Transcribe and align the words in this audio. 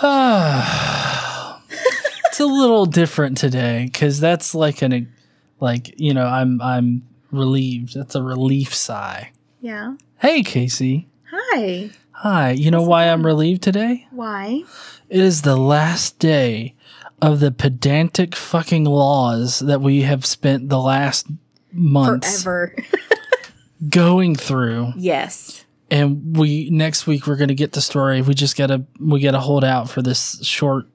Uh, 0.00 1.58
it's 2.26 2.40
a 2.40 2.46
little 2.46 2.86
different 2.86 3.36
today 3.36 3.84
because 3.92 4.20
that's 4.20 4.54
like 4.54 4.82
an 4.82 5.12
like 5.60 5.98
you 5.98 6.14
know 6.14 6.26
I'm 6.26 6.60
I'm 6.62 7.02
relieved. 7.32 7.94
That's 7.94 8.14
a 8.14 8.22
relief 8.22 8.74
sigh. 8.74 9.32
Yeah. 9.60 9.94
Hey 10.20 10.42
Casey. 10.42 11.08
Hi. 11.30 11.90
Hi. 12.12 12.50
You 12.52 12.70
know 12.70 12.82
why 12.82 13.08
I'm 13.08 13.24
relieved 13.26 13.62
today? 13.62 14.06
Why? 14.10 14.62
It 15.08 15.20
is 15.20 15.42
the 15.42 15.56
last 15.56 16.18
day 16.18 16.74
of 17.20 17.40
the 17.40 17.50
pedantic 17.50 18.36
fucking 18.36 18.84
laws 18.84 19.58
that 19.60 19.80
we 19.80 20.02
have 20.02 20.24
spent 20.24 20.68
the 20.68 20.78
last 20.80 21.26
months 21.72 22.42
Forever. 22.44 22.76
going 23.88 24.36
through. 24.36 24.92
yes. 24.96 25.64
And 25.90 26.36
we 26.36 26.68
next 26.70 27.06
week 27.06 27.26
we're 27.26 27.36
gonna 27.36 27.54
get 27.54 27.72
the 27.72 27.80
story. 27.80 28.20
We 28.22 28.34
just 28.34 28.56
gotta 28.56 28.84
we 29.00 29.20
gotta 29.20 29.40
hold 29.40 29.64
out 29.64 29.88
for 29.88 30.02
this 30.02 30.44
short 30.44 30.86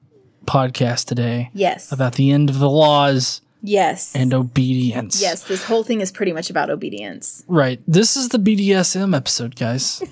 podcast 0.46 1.06
today 1.06 1.50
Yes. 1.54 1.90
about 1.90 2.14
the 2.14 2.30
end 2.30 2.50
of 2.50 2.58
the 2.58 2.68
laws 2.70 3.40
yes. 3.62 4.14
and 4.14 4.32
obedience. 4.34 5.20
yes. 5.20 5.42
This 5.44 5.64
whole 5.64 5.82
thing 5.82 6.00
is 6.00 6.12
pretty 6.12 6.32
much 6.32 6.50
about 6.50 6.70
obedience. 6.70 7.42
Right. 7.48 7.80
This 7.88 8.16
is 8.16 8.28
the 8.28 8.38
BDSM 8.38 9.16
episode, 9.16 9.56
guys. 9.56 10.02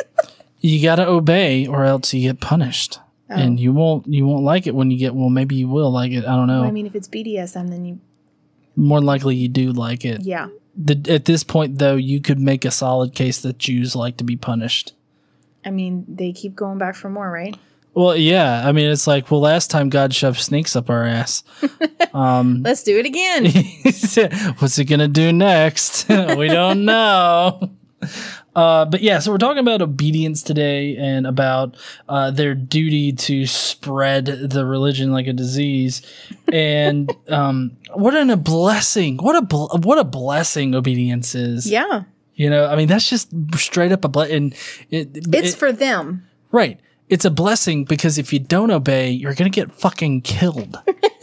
you 0.60 0.82
gotta 0.82 1.06
obey 1.06 1.66
or 1.66 1.84
else 1.84 2.12
you 2.12 2.22
get 2.22 2.40
punished. 2.40 2.98
Oh. 3.28 3.34
And 3.34 3.58
you 3.60 3.72
won't 3.72 4.06
you 4.06 4.26
won't 4.26 4.44
like 4.44 4.66
it 4.66 4.74
when 4.74 4.90
you 4.90 4.98
get 4.98 5.14
well 5.14 5.30
maybe 5.30 5.54
you 5.56 5.68
will 5.68 5.90
like 5.90 6.12
it. 6.12 6.24
I 6.24 6.34
don't 6.36 6.46
know. 6.46 6.60
Well, 6.60 6.68
I 6.68 6.72
mean, 6.72 6.86
if 6.86 6.94
it's 6.94 7.08
BDSM, 7.08 7.70
then 7.70 7.84
you. 7.84 8.00
More 8.78 9.00
likely 9.00 9.34
you 9.36 9.48
do 9.48 9.72
like 9.72 10.04
it. 10.04 10.20
Yeah. 10.22 10.48
The, 10.76 11.12
at 11.12 11.24
this 11.24 11.42
point 11.42 11.78
though, 11.78 11.96
you 11.96 12.20
could 12.20 12.38
make 12.38 12.64
a 12.64 12.70
solid 12.70 13.14
case 13.14 13.40
that 13.40 13.58
Jews 13.58 13.96
like 13.96 14.18
to 14.18 14.24
be 14.24 14.36
punished. 14.36 14.92
I 15.64 15.70
mean, 15.70 16.04
they 16.08 16.32
keep 16.32 16.54
going 16.54 16.78
back 16.78 16.94
for 16.94 17.10
more, 17.10 17.30
right? 17.30 17.56
Well, 17.94 18.14
yeah. 18.14 18.68
I 18.68 18.72
mean, 18.72 18.90
it's 18.90 19.06
like, 19.06 19.30
well, 19.30 19.40
last 19.40 19.70
time 19.70 19.88
God 19.88 20.14
shoved 20.14 20.38
snakes 20.38 20.76
up 20.76 20.90
our 20.90 21.04
ass. 21.04 21.42
Um, 22.14 22.62
Let's 22.64 22.82
do 22.82 22.98
it 22.98 23.04
again. 23.04 23.44
what's 24.58 24.78
it 24.78 24.84
gonna 24.86 25.08
do 25.08 25.32
next? 25.34 26.08
we 26.08 26.48
don't 26.48 26.86
know. 26.86 27.72
Uh, 28.56 28.86
but 28.86 29.02
yeah, 29.02 29.18
so 29.18 29.30
we're 29.30 29.36
talking 29.38 29.60
about 29.60 29.82
obedience 29.82 30.42
today 30.42 30.96
and 30.96 31.26
about 31.26 31.76
uh, 32.08 32.30
their 32.30 32.54
duty 32.54 33.12
to 33.12 33.46
spread 33.46 34.24
the 34.24 34.64
religion 34.64 35.12
like 35.12 35.26
a 35.26 35.32
disease, 35.34 36.00
and 36.50 37.14
um, 37.28 37.76
what 37.92 38.14
an, 38.16 38.30
a 38.30 38.36
blessing! 38.36 39.18
What 39.18 39.36
a 39.36 39.42
bl- 39.42 39.76
what 39.82 39.98
a 39.98 40.04
blessing 40.04 40.74
obedience 40.74 41.34
is. 41.34 41.70
yeah. 41.70 42.04
You 42.34 42.50
know, 42.50 42.66
I 42.66 42.76
mean, 42.76 42.88
that's 42.88 43.08
just 43.08 43.28
straight 43.56 43.92
up 43.92 44.04
a 44.04 44.08
blessing. 44.08 44.52
It, 44.90 45.10
It's 45.14 45.54
it- 45.54 45.56
for 45.58 45.70
them. 45.72 46.26
Right. 46.50 46.80
It's 47.08 47.24
a 47.24 47.30
blessing 47.30 47.84
because 47.84 48.18
if 48.18 48.32
you 48.32 48.38
don't 48.40 48.70
obey, 48.70 49.10
you're 49.10 49.32
going 49.34 49.50
to 49.50 49.54
get 49.54 49.70
fucking 49.72 50.22
killed. 50.22 50.76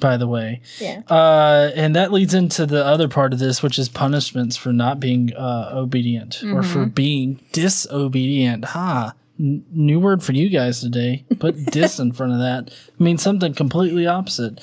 by 0.00 0.16
the 0.16 0.26
way. 0.26 0.60
Yeah. 0.78 1.02
Uh, 1.08 1.70
and 1.74 1.94
that 1.96 2.12
leads 2.12 2.34
into 2.34 2.66
the 2.66 2.84
other 2.84 3.08
part 3.08 3.32
of 3.32 3.38
this, 3.38 3.62
which 3.62 3.78
is 3.78 3.88
punishments 3.88 4.56
for 4.56 4.72
not 4.72 5.00
being 5.00 5.34
uh, 5.34 5.70
obedient 5.74 6.42
or 6.44 6.62
for 6.62 6.86
being 6.86 7.40
disobedient. 7.52 8.64
Ha. 8.66 9.14
N- 9.40 9.64
new 9.70 10.00
word 10.00 10.22
for 10.24 10.32
you 10.32 10.48
guys 10.48 10.80
today. 10.80 11.24
Put 11.38 11.64
dis 11.66 12.00
in 12.00 12.12
front 12.12 12.32
of 12.32 12.38
that. 12.40 12.72
means 12.98 13.22
something 13.22 13.54
completely 13.54 14.06
opposite. 14.06 14.58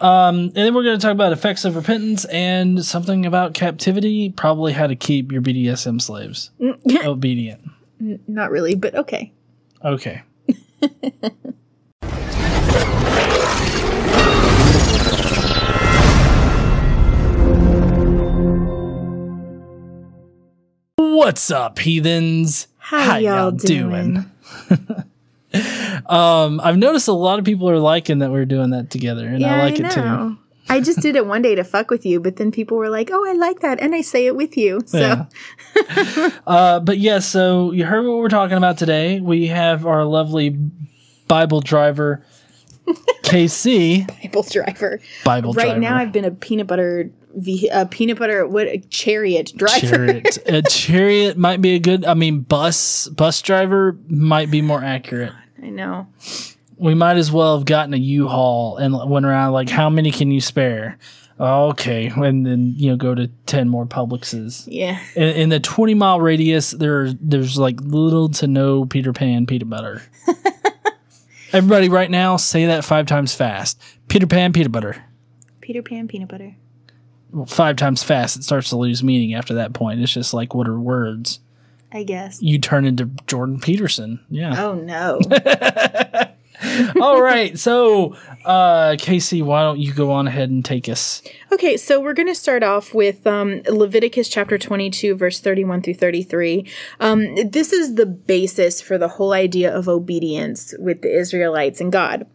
Um, 0.00 0.38
and 0.38 0.54
then 0.54 0.74
we're 0.74 0.84
going 0.84 0.98
to 0.98 1.02
talk 1.02 1.12
about 1.12 1.32
effects 1.32 1.66
of 1.66 1.76
repentance 1.76 2.24
and 2.26 2.82
something 2.84 3.26
about 3.26 3.52
captivity. 3.52 4.30
Probably 4.30 4.72
how 4.72 4.86
to 4.86 4.96
keep 4.96 5.30
your 5.30 5.42
BDSM 5.42 6.00
slaves 6.00 6.50
obedient. 7.04 7.62
Not 8.26 8.50
really, 8.50 8.74
but 8.74 8.94
okay. 8.94 9.32
Okay. 9.84 10.22
What's 21.20 21.50
up, 21.50 21.78
heathens? 21.78 22.66
How 22.78 23.18
y'all 23.18 23.50
doing? 23.50 24.24
um, 26.06 26.60
I've 26.64 26.78
noticed 26.78 27.08
a 27.08 27.12
lot 27.12 27.38
of 27.38 27.44
people 27.44 27.68
are 27.68 27.78
liking 27.78 28.20
that 28.20 28.30
we're 28.30 28.46
doing 28.46 28.70
that 28.70 28.88
together, 28.88 29.26
and 29.26 29.44
I 29.44 29.58
like 29.58 29.78
it 29.78 29.90
too. 29.90 30.38
I 30.70 30.80
just 30.80 31.00
did 31.00 31.16
it 31.16 31.26
one 31.26 31.42
day 31.42 31.54
to 31.54 31.62
fuck 31.62 31.90
with 31.90 32.06
you, 32.06 32.20
but 32.20 32.36
then 32.36 32.50
people 32.50 32.78
were 32.78 32.88
like, 32.88 33.10
"Oh, 33.12 33.22
I 33.28 33.34
like 33.34 33.60
that," 33.60 33.80
and 33.80 33.94
I 33.94 34.00
say 34.00 34.24
it 34.24 34.34
with 34.34 34.56
you. 34.56 34.80
So 34.86 35.26
Yeah. 35.76 36.30
uh, 36.46 36.80
but 36.80 36.96
yeah, 36.96 37.18
so 37.18 37.72
you 37.72 37.84
heard 37.84 38.06
what 38.06 38.16
we're 38.16 38.30
talking 38.30 38.56
about 38.56 38.78
today. 38.78 39.20
We 39.20 39.48
have 39.48 39.84
our 39.84 40.06
lovely 40.06 40.56
Bible 41.28 41.60
driver, 41.60 42.24
Casey. 43.24 44.06
Bible 44.22 44.44
driver. 44.44 45.00
Bible 45.22 45.52
right 45.52 45.64
driver. 45.64 45.80
now, 45.80 45.98
I've 45.98 46.12
been 46.12 46.24
a 46.24 46.30
peanut 46.30 46.66
butter, 46.66 47.10
ve- 47.34 47.68
a 47.68 47.80
uh, 47.80 47.84
peanut 47.86 48.18
butter 48.18 48.46
what 48.46 48.66
a 48.66 48.78
chariot 48.90 49.52
driver. 49.56 49.80
chariot. 49.80 50.38
a 50.46 50.62
chariot 50.62 51.36
might 51.36 51.60
be 51.60 51.74
a 51.74 51.78
good. 51.78 52.04
I 52.04 52.14
mean, 52.14 52.40
bus 52.40 53.08
bus 53.08 53.40
driver 53.42 53.96
might 54.08 54.50
be 54.50 54.62
more 54.62 54.82
accurate. 54.82 55.32
I 55.62 55.70
know. 55.70 56.06
We 56.76 56.94
might 56.94 57.18
as 57.18 57.30
well 57.30 57.58
have 57.58 57.66
gotten 57.66 57.92
a 57.92 57.98
U-Haul 57.98 58.78
and 58.78 59.10
went 59.10 59.26
around 59.26 59.52
like, 59.52 59.68
how 59.68 59.90
many 59.90 60.10
can 60.10 60.30
you 60.30 60.40
spare? 60.40 60.96
Okay, 61.38 62.06
and 62.08 62.44
then 62.44 62.74
you 62.76 62.90
know 62.90 62.96
go 62.96 63.14
to 63.14 63.28
ten 63.46 63.68
more 63.68 63.86
Publixes. 63.86 64.64
Yeah. 64.66 65.00
In, 65.16 65.28
in 65.28 65.48
the 65.48 65.60
twenty 65.60 65.94
mile 65.94 66.20
radius, 66.20 66.72
there 66.72 67.12
there's 67.14 67.56
like 67.56 67.80
little 67.80 68.28
to 68.30 68.46
no 68.46 68.84
Peter 68.84 69.14
Pan 69.14 69.46
peanut 69.46 69.70
butter. 69.70 70.02
Everybody, 71.52 71.88
right 71.88 72.10
now, 72.10 72.36
say 72.36 72.66
that 72.66 72.84
five 72.84 73.06
times 73.06 73.34
fast. 73.34 73.80
Peter 74.08 74.26
Pan 74.26 74.52
peanut 74.52 74.70
butter. 74.70 75.02
Peter 75.60 75.82
Pan 75.82 76.06
peanut 76.08 76.28
butter. 76.28 76.56
Well, 77.32 77.46
five 77.46 77.76
times 77.76 78.02
fast, 78.02 78.36
it 78.36 78.44
starts 78.44 78.70
to 78.70 78.76
lose 78.76 79.02
meaning 79.02 79.34
after 79.34 79.54
that 79.54 79.72
point. 79.72 80.00
It's 80.00 80.12
just 80.12 80.34
like 80.34 80.54
what 80.54 80.68
are 80.68 80.78
words? 80.78 81.40
I 81.92 82.04
guess. 82.04 82.40
You 82.40 82.58
turn 82.58 82.84
into 82.84 83.10
Jordan 83.26 83.60
Peterson. 83.60 84.20
Yeah. 84.30 84.62
Oh 84.62 84.74
no. 84.74 85.20
All 87.00 87.22
right. 87.22 87.58
So, 87.58 88.16
uh, 88.44 88.96
Casey, 88.98 89.42
why 89.42 89.62
don't 89.62 89.78
you 89.78 89.92
go 89.92 90.10
on 90.10 90.26
ahead 90.26 90.50
and 90.50 90.64
take 90.64 90.88
us? 90.88 91.22
Okay, 91.52 91.76
so 91.76 92.00
we're 92.00 92.14
going 92.14 92.28
to 92.28 92.34
start 92.34 92.62
off 92.62 92.92
with 92.94 93.26
um, 93.26 93.62
Leviticus 93.66 94.28
chapter 94.28 94.58
22, 94.58 95.14
verse 95.16 95.40
31 95.40 95.82
through 95.82 95.94
33. 95.94 96.66
Um, 97.00 97.34
this 97.50 97.72
is 97.72 97.94
the 97.94 98.06
basis 98.06 98.80
for 98.80 98.98
the 98.98 99.08
whole 99.08 99.32
idea 99.32 99.74
of 99.74 99.88
obedience 99.88 100.74
with 100.78 101.02
the 101.02 101.16
Israelites 101.18 101.80
and 101.80 101.90
God. 101.90 102.26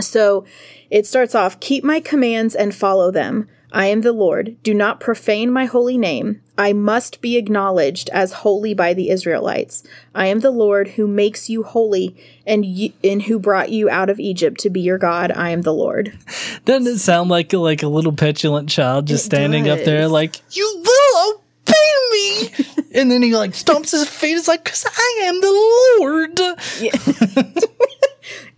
So 0.00 0.44
it 0.90 1.06
starts 1.06 1.34
off 1.34 1.60
Keep 1.60 1.84
my 1.84 2.00
commands 2.00 2.54
and 2.54 2.74
follow 2.74 3.10
them. 3.10 3.48
I 3.72 3.86
am 3.86 4.02
the 4.02 4.12
Lord. 4.12 4.56
Do 4.62 4.72
not 4.72 5.00
profane 5.00 5.50
my 5.50 5.64
holy 5.64 5.98
name. 5.98 6.40
I 6.56 6.72
must 6.72 7.20
be 7.20 7.36
acknowledged 7.36 8.08
as 8.10 8.32
holy 8.32 8.72
by 8.72 8.94
the 8.94 9.10
Israelites. 9.10 9.82
I 10.14 10.26
am 10.26 10.38
the 10.40 10.52
Lord 10.52 10.90
who 10.90 11.08
makes 11.08 11.50
you 11.50 11.64
holy 11.64 12.14
and, 12.46 12.62
y- 12.64 12.92
and 13.02 13.22
who 13.22 13.40
brought 13.40 13.70
you 13.70 13.90
out 13.90 14.10
of 14.10 14.20
Egypt 14.20 14.60
to 14.60 14.70
be 14.70 14.80
your 14.80 14.98
God. 14.98 15.32
I 15.32 15.50
am 15.50 15.62
the 15.62 15.74
Lord. 15.74 16.16
Doesn't 16.64 16.86
it 16.86 16.98
sound 17.00 17.30
like 17.30 17.52
like 17.52 17.82
a 17.82 17.88
little 17.88 18.12
petulant 18.12 18.68
child 18.68 19.06
just 19.08 19.24
It 19.24 19.26
standing 19.26 19.68
up 19.68 19.80
there 19.80 20.06
like, 20.06 20.40
you 20.54 20.84
will 20.86 21.32
obey 21.32 21.72
me? 22.12 22.50
and 22.94 23.10
then 23.10 23.22
he 23.24 23.34
like 23.34 23.52
stomps 23.54 23.90
his 23.90 24.08
feet. 24.08 24.36
It's 24.36 24.46
like, 24.46 24.62
because 24.62 24.86
I 24.86 25.22
am 25.24 25.40
the 25.40 25.50
Lord. 25.98 27.54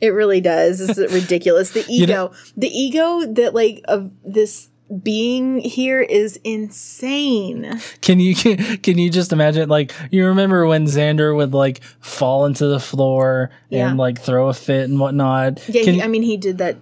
It 0.00 0.08
really 0.08 0.40
does. 0.40 0.80
It's 0.80 0.98
ridiculous. 1.12 1.70
The 1.70 1.84
ego, 1.88 2.12
know- 2.12 2.32
the 2.56 2.68
ego 2.68 3.24
that 3.34 3.54
like 3.54 3.82
of 3.88 4.10
this 4.24 4.68
being 5.02 5.58
here 5.58 6.00
is 6.00 6.38
insane. 6.44 7.80
Can 8.02 8.20
you 8.20 8.34
can 8.82 8.98
you 8.98 9.10
just 9.10 9.32
imagine 9.32 9.68
like 9.68 9.92
you 10.10 10.26
remember 10.26 10.64
when 10.66 10.84
Xander 10.86 11.34
would 11.34 11.54
like 11.54 11.82
fall 12.00 12.46
into 12.46 12.66
the 12.68 12.78
floor 12.78 13.50
Yeah. 13.68 13.88
and 13.88 13.98
like 13.98 14.20
throw 14.20 14.48
a 14.48 14.54
fit 14.54 14.88
and 14.88 15.00
whatnot? 15.00 15.60
Yeah, 15.68 15.82
Can- 15.82 15.94
he, 15.94 16.02
I 16.02 16.06
mean, 16.08 16.22
he 16.22 16.36
did 16.36 16.58
that 16.58 16.76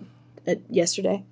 uh, 0.47 0.57
yesterday. 0.69 1.25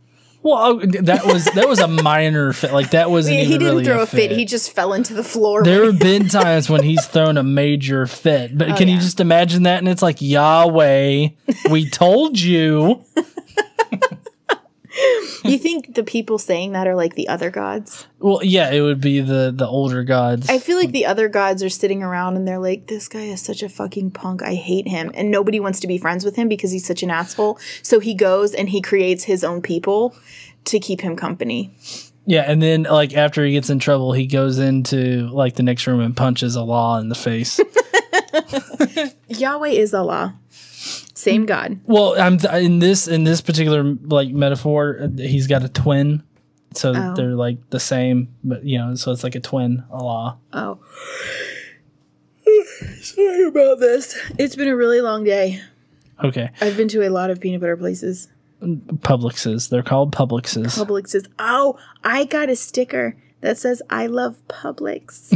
Well, 0.43 0.57
oh, 0.83 0.87
that 1.03 1.25
was 1.25 1.45
that 1.47 1.69
was 1.69 1.79
a 1.79 1.89
minor 1.89 2.53
fit. 2.53 2.73
Like 2.73 2.91
that 2.91 3.11
Yeah, 3.29 3.43
he 3.45 3.53
didn't 3.53 3.67
really 3.69 3.85
throw 3.85 4.01
a 4.01 4.03
a 4.03 4.07
fit. 4.07 4.31
He 4.33 4.45
just 4.45 4.73
fell 4.73 4.93
into 4.93 5.15
the 5.15 5.25
floor. 5.25 5.63
There 5.63 5.85
have 5.87 5.99
been 6.01 6.29
times 6.29 6.69
when 6.69 6.83
he's 6.83 7.07
thrown 7.07 7.37
a 7.37 7.43
major 7.43 8.07
fit, 8.07 8.57
but 8.57 8.71
oh, 8.71 8.77
can 8.77 8.89
you 8.89 8.97
Oh, 8.97 9.01
just 9.01 9.21
imagine 9.21 9.63
that? 9.65 9.79
And 9.79 9.89
it's 9.89 10.03
like 10.03 10.21
Yahweh, 10.21 11.29
we 11.71 11.89
told 11.91 12.39
you. 12.41 13.05
you 15.45 15.59
think 15.59 15.95
the 15.95 16.03
people 16.05 16.39
saying 16.39 16.73
that 16.73 16.87
are 16.87 16.95
like 16.95 17.15
the 17.15 17.29
other 17.29 17.51
gods? 17.51 18.07
Well, 18.19 18.41
yeah, 18.43 18.71
it 18.71 18.81
would 18.81 19.01
be 19.01 19.21
the 19.21 19.53
the 19.55 19.67
older 19.67 20.05
gods. 20.05 20.49
I 20.49 20.59
feel 20.59 20.77
like 20.79 20.93
the 20.93 21.07
other 21.07 21.29
gods 21.29 21.63
are 21.63 21.69
sitting 21.69 22.03
around 22.03 22.37
and 22.37 22.47
they're 22.47 22.59
like, 22.59 22.87
"This 22.87 23.09
guy 23.09 23.23
is 23.25 23.41
such 23.43 23.63
a 23.63 23.69
fucking 23.69 24.13
punk. 24.13 24.43
I 24.43 24.55
hate 24.55 24.87
him," 24.89 25.11
and 25.15 25.31
nobody 25.31 25.61
wants 25.61 25.81
to 25.81 25.87
be 25.87 25.99
friends 25.99 26.25
with 26.25 26.37
him 26.37 26.49
because 26.49 26.71
he's 26.71 26.87
such 26.87 27.03
an 27.03 27.11
asshole. 27.11 27.59
So 27.83 28.01
he 28.01 28.15
goes 28.15 28.55
and 28.55 28.69
he 28.69 28.81
creates 28.81 29.25
his 29.25 29.45
own 29.45 29.63
people 29.63 30.15
to 30.67 30.79
keep 30.79 31.01
him 31.01 31.17
company. 31.17 31.71
yeah, 32.27 32.43
and 32.47 32.63
then 32.63 32.85
like 32.85 33.15
after 33.15 33.45
he 33.45 33.53
gets 33.53 33.69
in 33.71 33.79
trouble, 33.79 34.13
he 34.13 34.27
goes 34.27 34.59
into 34.59 35.29
like 35.33 35.57
the 35.57 35.63
next 35.63 35.87
room 35.87 36.01
and 36.01 36.17
punches 36.17 36.57
Allah 36.57 37.01
in 37.01 37.09
the 37.09 37.15
face. 37.17 37.59
Yahweh 39.29 39.69
is 39.69 39.95
Allah. 39.95 40.37
Same 41.23 41.47
God. 41.47 41.79
Well, 41.87 42.21
I'm 42.21 42.39
in 42.61 42.81
this 42.81 43.07
in 43.07 43.23
this 43.23 43.41
particular 43.41 43.85
like 43.85 44.31
metaphor. 44.31 44.99
uh, 45.03 45.09
He's 45.17 45.47
got 45.47 45.63
a 45.63 45.69
twin, 45.69 46.25
so 46.75 46.93
Oh. 46.97 47.15
they're 47.15 47.37
like 47.37 47.59
the 47.71 47.79
same, 47.79 48.35
but 48.43 48.65
you 48.65 48.77
know, 48.79 48.97
so 48.97 49.13
it's 49.13 49.23
like 49.23 49.37
a 49.37 49.41
twin 49.41 49.85
Allah. 49.91 50.39
Oh. 50.53 50.79
Sorry 53.01 53.47
about 53.47 53.79
this. 53.79 54.19
It's 54.39 54.57
been 54.57 54.69
a 54.69 54.77
really 54.77 55.01
long 55.01 55.25
day. 55.25 55.61
Okay, 56.25 56.51
I've 56.61 56.77
been 56.77 56.89
to 56.89 57.07
a 57.07 57.11
lot 57.11 57.31
of 57.31 57.41
peanut 57.41 57.61
butter 57.61 57.77
places. 57.77 58.29
Publixes. 58.63 59.69
They're 59.71 59.83
called 59.83 60.13
Publixes. 60.15 60.77
Publixes. 60.79 61.27
"Oh, 61.39 61.79
I 62.05 62.25
got 62.25 62.49
a 62.49 62.57
sticker 62.57 63.17
that 63.43 63.59
says 63.59 63.83
I 63.91 64.07
love 64.07 64.41
Publix." 64.49 65.29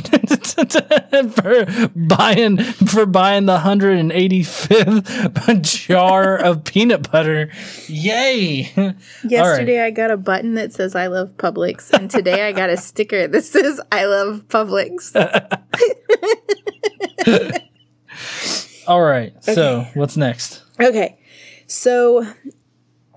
for 1.34 1.90
buying 1.94 2.58
for 2.58 3.06
buying 3.06 3.46
the 3.46 3.58
hundred 3.58 3.98
and 3.98 4.10
eighty 4.10 4.42
fifth 4.42 5.62
jar 5.62 6.36
of 6.36 6.64
peanut 6.64 7.10
butter. 7.10 7.50
Yay! 7.88 8.94
Yesterday 9.24 9.82
I 9.82 9.90
got 9.90 10.10
a 10.10 10.16
button 10.16 10.54
that 10.54 10.72
says 10.72 10.94
I 10.94 11.08
love 11.08 11.36
Publix, 11.36 11.92
and 11.92 12.10
today 12.10 12.48
I 12.48 12.52
got 12.52 12.70
a 12.70 12.76
sticker 12.76 13.28
that 13.28 13.44
says 13.44 13.80
I 13.92 14.06
love 14.06 14.44
Publix. 14.48 15.14
All 18.86 19.02
right. 19.02 19.32
So 19.44 19.86
what's 19.94 20.16
next? 20.16 20.62
Okay. 20.80 21.18
So 21.66 22.26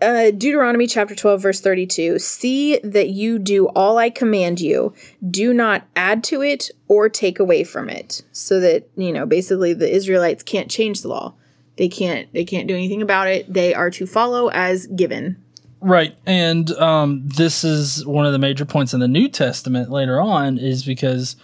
uh, 0.02 0.32
Deuteronomy 0.32 0.88
chapter 0.88 1.16
12, 1.16 1.42
verse 1.42 1.62
32 1.62 2.20
See 2.20 2.80
that 2.80 3.10
you 3.10 3.40
do 3.40 3.68
all 3.70 3.98
I 3.98 4.10
command 4.10 4.60
you, 4.60 4.94
do 5.30 5.54
not 5.54 5.88
add 5.96 6.24
to 6.26 6.42
it 6.42 6.70
or 6.88 7.10
take 7.10 7.40
away 7.40 7.64
from 7.64 7.90
it. 7.90 8.22
So 8.32 8.60
that, 8.60 8.90
you 8.96 9.12
know, 9.12 9.26
basically 9.26 9.74
the 9.74 9.90
Israelites 9.90 10.44
can't 10.44 10.70
change 10.70 11.02
the 11.02 11.10
law. 11.10 11.34
They 11.78 11.88
can't 11.88 12.32
they 12.34 12.44
can't 12.44 12.68
do 12.68 12.76
anything 12.76 13.02
about 13.02 13.28
it. 13.28 13.52
They 13.52 13.74
are 13.74 13.90
to 13.92 14.06
follow 14.06 14.50
as 14.50 14.88
given. 14.88 15.42
Right. 15.82 16.16
And 16.26 16.72
um, 16.72 17.22
this 17.26 17.64
is 17.64 18.06
one 18.06 18.26
of 18.26 18.34
the 18.34 18.40
major 18.40 18.66
points 18.66 18.94
in 18.94 19.00
the 19.00 19.08
New 19.08 19.30
Testament 19.30 19.90
later 19.90 20.20
on, 20.20 20.58
is 20.58 20.84
because 20.84 21.38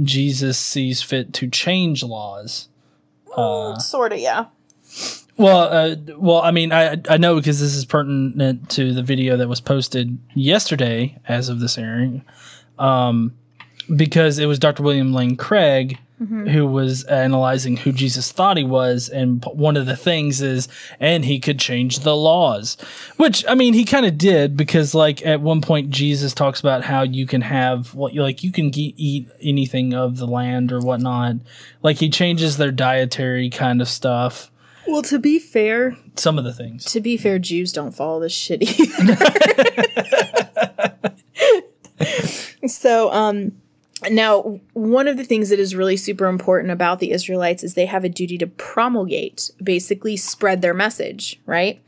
Jesus 0.00 0.58
sees 0.58 1.02
fit 1.02 1.32
to 1.34 1.48
change 1.48 2.02
laws. 2.02 2.68
Sort 3.78 4.12
of, 4.12 4.18
yeah. 4.18 4.46
Well, 5.40 5.72
uh, 5.72 5.96
well, 6.18 6.42
I 6.42 6.50
mean, 6.50 6.70
I 6.70 7.00
I 7.08 7.16
know 7.16 7.36
because 7.36 7.60
this 7.60 7.74
is 7.74 7.86
pertinent 7.86 8.68
to 8.70 8.92
the 8.92 9.02
video 9.02 9.38
that 9.38 9.48
was 9.48 9.58
posted 9.58 10.18
yesterday, 10.34 11.16
as 11.26 11.48
of 11.48 11.60
this 11.60 11.78
airing, 11.78 12.22
um, 12.78 13.32
because 13.96 14.38
it 14.38 14.44
was 14.44 14.58
Dr. 14.58 14.82
William 14.82 15.14
Lane 15.14 15.36
Craig 15.36 15.98
who 16.50 16.66
was 16.66 17.04
analyzing 17.04 17.78
who 17.78 17.92
Jesus 17.92 18.30
thought 18.30 18.58
he 18.58 18.64
was, 18.64 19.08
and 19.08 19.42
one 19.54 19.78
of 19.78 19.86
the 19.86 19.96
things 19.96 20.42
is, 20.42 20.68
and 21.00 21.24
he 21.24 21.40
could 21.40 21.58
change 21.58 22.00
the 22.00 22.14
laws, 22.14 22.76
which 23.16 23.42
I 23.48 23.54
mean, 23.54 23.72
he 23.72 23.86
kind 23.86 24.04
of 24.04 24.18
did 24.18 24.54
because, 24.54 24.94
like, 24.94 25.24
at 25.24 25.40
one 25.40 25.62
point 25.62 25.88
Jesus 25.88 26.34
talks 26.34 26.60
about 26.60 26.84
how 26.84 27.00
you 27.00 27.26
can 27.26 27.40
have 27.40 27.94
what, 27.94 28.12
you 28.12 28.22
like, 28.22 28.44
you 28.44 28.52
can 28.52 28.70
ge- 28.70 28.92
eat 28.98 29.30
anything 29.40 29.94
of 29.94 30.18
the 30.18 30.26
land 30.26 30.72
or 30.72 30.80
whatnot, 30.80 31.36
like 31.82 31.96
he 31.96 32.10
changes 32.10 32.58
their 32.58 32.70
dietary 32.70 33.48
kind 33.48 33.80
of 33.80 33.88
stuff 33.88 34.49
Well, 34.86 35.02
to 35.02 35.18
be 35.18 35.38
fair, 35.38 35.96
some 36.16 36.38
of 36.38 36.44
the 36.44 36.52
things. 36.52 36.84
to 36.86 37.00
be 37.00 37.16
fair, 37.16 37.38
Jews 37.38 37.72
don't 37.72 37.92
follow 37.92 38.20
this 38.20 38.32
shit 38.32 38.62
either. 38.62 39.16
so, 42.66 43.12
um, 43.12 43.52
now 44.08 44.60
one 44.72 45.08
of 45.08 45.16
the 45.16 45.24
things 45.24 45.50
that 45.50 45.58
is 45.58 45.74
really 45.74 45.96
super 45.96 46.26
important 46.26 46.72
about 46.72 47.00
the 47.00 47.10
Israelites 47.10 47.62
is 47.62 47.74
they 47.74 47.86
have 47.86 48.04
a 48.04 48.08
duty 48.08 48.38
to 48.38 48.46
promulgate, 48.46 49.50
basically 49.62 50.16
spread 50.16 50.62
their 50.62 50.74
message, 50.74 51.38
right? 51.44 51.82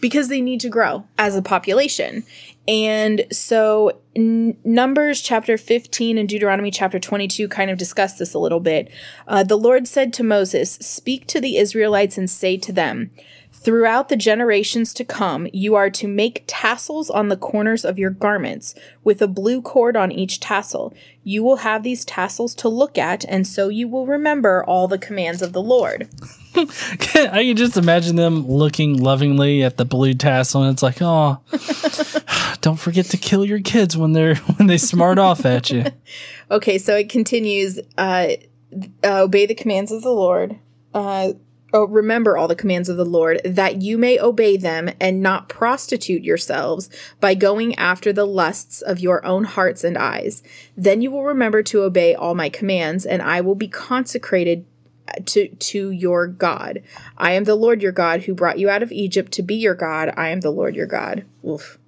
Because 0.00 0.28
they 0.28 0.40
need 0.40 0.60
to 0.60 0.68
grow 0.68 1.04
as 1.18 1.34
a 1.34 1.42
population. 1.42 2.24
And 2.68 3.26
so 3.30 4.00
N- 4.14 4.56
Numbers 4.64 5.20
chapter 5.20 5.56
15 5.56 6.18
and 6.18 6.28
Deuteronomy 6.28 6.70
chapter 6.70 6.98
22 6.98 7.48
kind 7.48 7.70
of 7.70 7.78
discuss 7.78 8.18
this 8.18 8.34
a 8.34 8.38
little 8.38 8.60
bit. 8.60 8.90
Uh, 9.28 9.44
the 9.44 9.56
Lord 9.56 9.86
said 9.86 10.12
to 10.14 10.22
Moses, 10.22 10.72
Speak 10.74 11.26
to 11.28 11.40
the 11.40 11.58
Israelites 11.58 12.18
and 12.18 12.28
say 12.28 12.56
to 12.56 12.72
them, 12.72 13.10
Throughout 13.66 14.10
the 14.10 14.16
generations 14.16 14.94
to 14.94 15.04
come, 15.04 15.48
you 15.52 15.74
are 15.74 15.90
to 15.90 16.06
make 16.06 16.44
tassels 16.46 17.10
on 17.10 17.30
the 17.30 17.36
corners 17.36 17.84
of 17.84 17.98
your 17.98 18.10
garments, 18.10 18.76
with 19.02 19.20
a 19.20 19.26
blue 19.26 19.60
cord 19.60 19.96
on 19.96 20.12
each 20.12 20.38
tassel. 20.38 20.94
You 21.24 21.42
will 21.42 21.56
have 21.56 21.82
these 21.82 22.04
tassels 22.04 22.54
to 22.54 22.68
look 22.68 22.96
at, 22.96 23.24
and 23.24 23.44
so 23.44 23.68
you 23.68 23.88
will 23.88 24.06
remember 24.06 24.62
all 24.62 24.86
the 24.86 24.98
commands 24.98 25.42
of 25.42 25.52
the 25.52 25.60
Lord. 25.60 26.08
I 26.54 27.42
can 27.42 27.56
just 27.56 27.76
imagine 27.76 28.14
them 28.14 28.46
looking 28.46 29.02
lovingly 29.02 29.64
at 29.64 29.78
the 29.78 29.84
blue 29.84 30.14
tassel, 30.14 30.62
and 30.62 30.72
it's 30.72 30.84
like, 30.84 30.98
oh, 31.00 31.40
don't 32.60 32.78
forget 32.78 33.06
to 33.06 33.16
kill 33.16 33.44
your 33.44 33.58
kids 33.58 33.96
when 33.96 34.12
they're 34.12 34.36
when 34.58 34.68
they 34.68 34.78
smart 34.78 35.18
off 35.18 35.44
at 35.44 35.70
you. 35.70 35.86
Okay, 36.52 36.78
so 36.78 36.94
it 36.94 37.08
continues 37.08 37.80
uh, 37.98 38.28
uh, 39.02 39.22
obey 39.22 39.46
the 39.46 39.56
commands 39.56 39.90
of 39.90 40.02
the 40.02 40.10
Lord. 40.10 40.56
Uh, 40.94 41.32
oh, 41.76 41.86
remember 41.86 42.38
all 42.38 42.48
the 42.48 42.56
commands 42.56 42.88
of 42.88 42.96
the 42.96 43.04
Lord, 43.04 43.38
that 43.44 43.82
you 43.82 43.98
may 43.98 44.18
obey 44.18 44.56
them 44.56 44.90
and 44.98 45.20
not 45.20 45.50
prostitute 45.50 46.24
yourselves 46.24 46.88
by 47.20 47.34
going 47.34 47.74
after 47.74 48.14
the 48.14 48.26
lusts 48.26 48.80
of 48.80 48.98
your 48.98 49.24
own 49.26 49.44
hearts 49.44 49.84
and 49.84 49.98
eyes. 49.98 50.42
Then 50.74 51.02
you 51.02 51.10
will 51.10 51.24
remember 51.24 51.62
to 51.64 51.82
obey 51.82 52.14
all 52.14 52.34
my 52.34 52.48
commands, 52.48 53.04
and 53.04 53.20
I 53.20 53.42
will 53.42 53.54
be 53.54 53.68
consecrated 53.68 54.64
to 55.26 55.48
to 55.48 55.90
your 55.90 56.26
God. 56.26 56.82
I 57.18 57.32
am 57.32 57.44
the 57.44 57.54
Lord 57.54 57.82
your 57.82 57.92
God 57.92 58.22
who 58.22 58.34
brought 58.34 58.58
you 58.58 58.70
out 58.70 58.82
of 58.82 58.90
Egypt 58.90 59.30
to 59.32 59.42
be 59.42 59.56
your 59.56 59.74
God. 59.74 60.14
I 60.16 60.30
am 60.30 60.40
the 60.40 60.50
Lord 60.50 60.74
your 60.74 60.86
God. 60.86 61.26
Oof. 61.46 61.78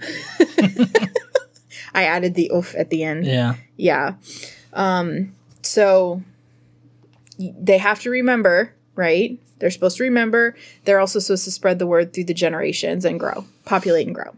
I 1.94 2.04
added 2.04 2.34
the 2.34 2.50
oof 2.54 2.74
at 2.74 2.88
the 2.88 3.04
end. 3.04 3.26
Yeah, 3.26 3.56
Yeah. 3.76 4.14
Um, 4.72 5.34
so 5.60 6.22
they 7.38 7.78
have 7.78 8.00
to 8.00 8.10
remember, 8.10 8.74
right? 8.94 9.38
They're 9.58 9.70
supposed 9.70 9.96
to 9.98 10.02
remember. 10.04 10.54
They're 10.84 11.00
also 11.00 11.18
supposed 11.18 11.44
to 11.44 11.50
spread 11.50 11.78
the 11.78 11.86
word 11.86 12.12
through 12.12 12.24
the 12.24 12.34
generations 12.34 13.04
and 13.04 13.18
grow, 13.18 13.44
populate 13.64 14.06
and 14.06 14.14
grow. 14.14 14.34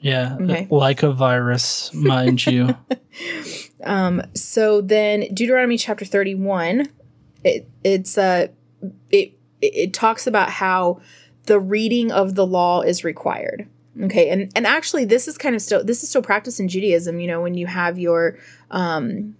yeah, 0.00 0.36
Okay. 0.40 0.68
like 0.70 1.02
a 1.02 1.12
virus, 1.12 1.92
mind 1.94 2.46
you. 2.46 2.76
Um, 3.82 4.22
So 4.34 4.80
then 4.82 5.26
Deuteronomy 5.32 5.78
chapter 5.78 6.04
31, 6.04 6.88
it, 7.44 7.68
it's 7.82 8.18
uh 8.18 8.48
it 9.10 9.32
it 9.62 9.74
it 9.74 9.94
talks 9.94 10.26
about 10.26 10.50
how 10.50 11.00
the 11.46 11.58
reading 11.58 12.12
of 12.12 12.34
the 12.34 12.46
law 12.46 12.82
is 12.82 13.04
required. 13.04 13.66
Okay, 14.02 14.28
and 14.28 14.52
and 14.54 14.66
actually 14.66 15.04
this 15.06 15.26
is 15.28 15.36
kind 15.38 15.54
of 15.56 15.62
still 15.62 15.82
this 15.82 16.02
is 16.02 16.08
still 16.10 16.22
practiced 16.22 16.60
in 16.60 16.68
Judaism, 16.68 17.18
you 17.20 17.26
know, 17.26 17.40
when 17.40 17.54
you 17.54 17.66
have 17.66 17.98
your 17.98 18.38
um 18.70 19.34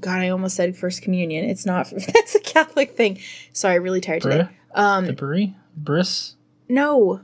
God, 0.00 0.20
I 0.20 0.28
almost 0.30 0.56
said 0.56 0.76
first 0.76 1.02
communion. 1.02 1.44
It's 1.44 1.66
not 1.66 1.90
that's 2.14 2.34
a 2.34 2.40
Catholic 2.40 2.96
thing. 2.96 3.18
Sorry, 3.52 3.78
really 3.78 4.00
tired 4.00 4.22
today. 4.22 4.48
Um, 4.74 5.06
the 5.06 5.12
brie, 5.12 5.54
bris. 5.76 6.36
No. 6.68 7.20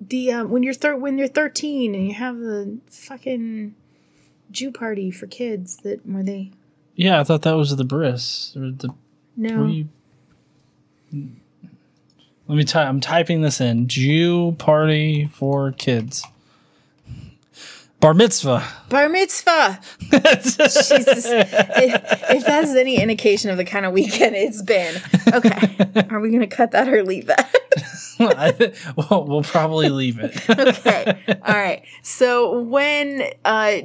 The 0.00 0.32
um 0.32 0.50
when 0.50 0.62
you're 0.62 0.74
thir- 0.74 0.96
when 0.96 1.16
you're 1.16 1.28
13 1.28 1.94
and 1.94 2.06
you 2.06 2.14
have 2.14 2.38
the 2.38 2.78
fucking 2.90 3.74
Jew 4.50 4.70
party 4.70 5.10
for 5.10 5.26
kids 5.26 5.78
that 5.78 6.06
were 6.06 6.22
they 6.22 6.50
Yeah, 6.94 7.18
I 7.18 7.24
thought 7.24 7.42
that 7.42 7.56
was 7.56 7.74
the 7.74 7.84
bris 7.84 8.54
or 8.56 8.70
the 8.70 8.90
no 9.36 9.56
brie. 9.56 9.88
Let 12.48 12.56
me 12.56 12.64
type. 12.64 12.86
I'm 12.86 13.00
typing 13.00 13.40
this 13.40 13.60
in. 13.60 13.88
Jew 13.88 14.52
party 14.58 15.26
for 15.26 15.72
kids. 15.72 16.24
Bar 18.00 18.14
mitzvah. 18.14 18.62
bar 18.90 19.08
mitzvah. 19.08 19.80
Jesus. 20.00 21.24
if, 21.26 22.30
if 22.30 22.44
that's 22.44 22.70
any 22.70 23.00
indication 23.00 23.50
of 23.50 23.56
the 23.56 23.64
kind 23.64 23.86
of 23.86 23.92
weekend 23.92 24.36
it's 24.36 24.62
been. 24.62 25.00
Okay. 25.32 25.76
Are 26.10 26.20
we 26.20 26.28
going 26.28 26.40
to 26.40 26.46
cut 26.46 26.72
that 26.72 26.88
or 26.88 27.02
leave 27.02 27.26
that? 27.26 27.52
Well, 28.18 29.24
we'll 29.26 29.42
probably 29.42 29.88
leave 29.88 30.18
it. 30.18 30.48
okay. 30.58 31.18
All 31.42 31.54
right. 31.54 31.82
So 32.02 32.60
when 32.60 33.24
uh, 33.44 33.78